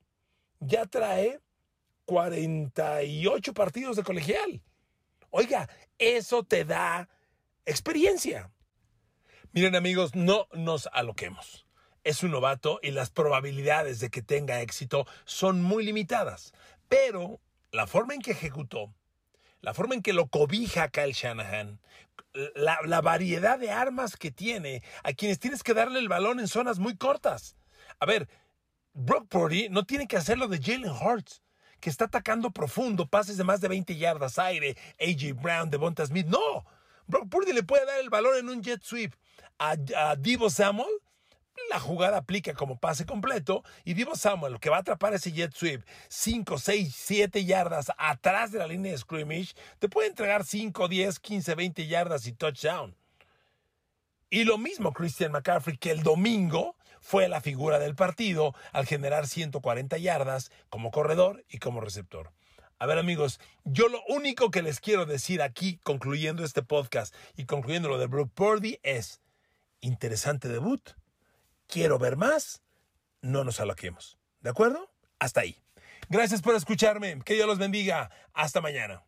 ya 0.60 0.86
trae 0.86 1.39
48 2.05 3.53
partidos 3.53 3.95
de 3.95 4.03
colegial. 4.03 4.62
Oiga, 5.32 5.67
eso 5.97 6.43
te 6.43 6.65
da 6.65 7.10
experiencia. 7.65 8.51
Miren 9.53 9.75
amigos, 9.75 10.13
no 10.13 10.47
nos 10.53 10.88
aloquemos 10.93 11.68
es 12.09 12.23
un 12.23 12.31
novato 12.31 12.79
y 12.81 12.89
las 12.89 13.11
probabilidades 13.11 13.99
de 13.99 14.09
que 14.09 14.23
tenga 14.23 14.61
éxito 14.61 15.05
son 15.25 15.61
muy 15.61 15.85
limitadas. 15.85 16.53
Pero 16.87 17.39
la 17.71 17.85
forma 17.85 18.15
en 18.15 18.21
que 18.21 18.31
ejecutó, 18.31 18.91
la 19.61 19.75
forma 19.75 19.93
en 19.93 20.01
que 20.01 20.13
lo 20.13 20.27
cobija 20.27 20.89
Kyle 20.89 21.13
Shanahan, 21.13 21.79
la, 22.55 22.79
la, 22.83 23.01
variedad 23.01 23.59
de 23.59 23.69
armas 23.69 24.17
que 24.17 24.31
tiene, 24.31 24.81
a 25.03 25.13
quienes 25.13 25.39
tienes 25.39 25.61
que 25.61 25.75
darle 25.75 25.99
el 25.99 26.07
balón 26.07 26.39
en 26.39 26.47
zonas 26.47 26.79
muy 26.79 26.97
cortas. 26.97 27.55
A 27.99 28.07
ver, 28.07 28.27
Brock 28.93 29.27
Purdy 29.27 29.69
no 29.69 29.83
tiene 29.83 30.07
que 30.07 30.17
hacer 30.17 30.39
lo 30.39 30.47
de 30.47 30.59
Jalen 30.59 30.91
Hurts, 30.91 31.43
que 31.79 31.91
está 31.91 32.05
atacando 32.05 32.49
profundo, 32.51 33.07
pases 33.07 33.37
de 33.37 33.43
más 33.43 33.61
de 33.61 33.67
20 33.67 33.95
yardas, 33.97 34.39
aire, 34.39 34.75
AJ 34.99 35.39
Brown, 35.39 35.69
Devonta 35.69 36.05
Smith. 36.05 36.27
No, 36.27 36.65
Brock 37.05 37.29
Purdy 37.29 37.53
le 37.53 37.63
puede 37.63 37.85
dar 37.85 37.99
el 37.99 38.09
balón 38.09 38.37
en 38.37 38.49
un 38.49 38.63
jet 38.63 38.81
sweep 38.81 39.13
a, 39.59 39.75
a 39.95 40.15
Divo 40.15 40.49
Samuel 40.49 40.89
la 41.69 41.79
jugada 41.79 42.17
aplica 42.17 42.53
como 42.53 42.79
pase 42.79 43.05
completo 43.05 43.63
y 43.85 43.93
Divo 43.93 44.15
Samuel, 44.15 44.59
que 44.59 44.69
va 44.69 44.77
a 44.77 44.79
atrapar 44.81 45.13
ese 45.13 45.31
jet 45.31 45.53
sweep 45.53 45.83
5, 46.07 46.57
6, 46.57 46.95
7 46.95 47.45
yardas 47.45 47.91
atrás 47.97 48.51
de 48.51 48.59
la 48.59 48.67
línea 48.67 48.91
de 48.91 48.97
scrimmage, 48.97 49.53
te 49.79 49.89
puede 49.89 50.07
entregar 50.07 50.43
5, 50.43 50.87
10, 50.87 51.19
15, 51.19 51.55
20 51.55 51.87
yardas 51.87 52.27
y 52.27 52.33
touchdown. 52.33 52.95
Y 54.29 54.43
lo 54.43 54.57
mismo 54.57 54.93
Christian 54.93 55.31
McCaffrey, 55.31 55.77
que 55.77 55.91
el 55.91 56.03
domingo 56.03 56.75
fue 57.01 57.27
la 57.27 57.41
figura 57.41 57.79
del 57.79 57.95
partido 57.95 58.53
al 58.71 58.85
generar 58.85 59.27
140 59.27 59.97
yardas 59.97 60.51
como 60.69 60.91
corredor 60.91 61.43
y 61.49 61.57
como 61.57 61.81
receptor. 61.81 62.31
A 62.77 62.85
ver 62.85 62.97
amigos, 62.97 63.39
yo 63.65 63.89
lo 63.89 64.01
único 64.07 64.51
que 64.51 64.61
les 64.61 64.79
quiero 64.79 65.05
decir 65.05 65.41
aquí, 65.41 65.79
concluyendo 65.83 66.45
este 66.45 66.63
podcast 66.63 67.13
y 67.35 67.45
concluyendo 67.45 67.89
lo 67.89 67.97
de 67.97 68.07
Brook 68.07 68.31
Purdy, 68.33 68.79
es 68.83 69.19
interesante 69.81 70.47
debut, 70.47 70.91
quiero 71.69 71.99
ver 71.99 72.17
más, 72.17 72.62
no 73.21 73.45
nos 73.45 73.62
aloquemos. 73.62 74.17
¿De 74.41 74.49
acuerdo? 74.49 74.91
Hasta 75.19 75.41
ahí. 75.41 75.62
Gracias 76.10 76.41
por 76.41 76.55
escucharme. 76.55 77.19
Que 77.23 77.36
Dios 77.36 77.47
los 77.47 77.60
bendiga. 77.60 78.10
Hasta 78.34 78.60
mañana. 78.60 79.05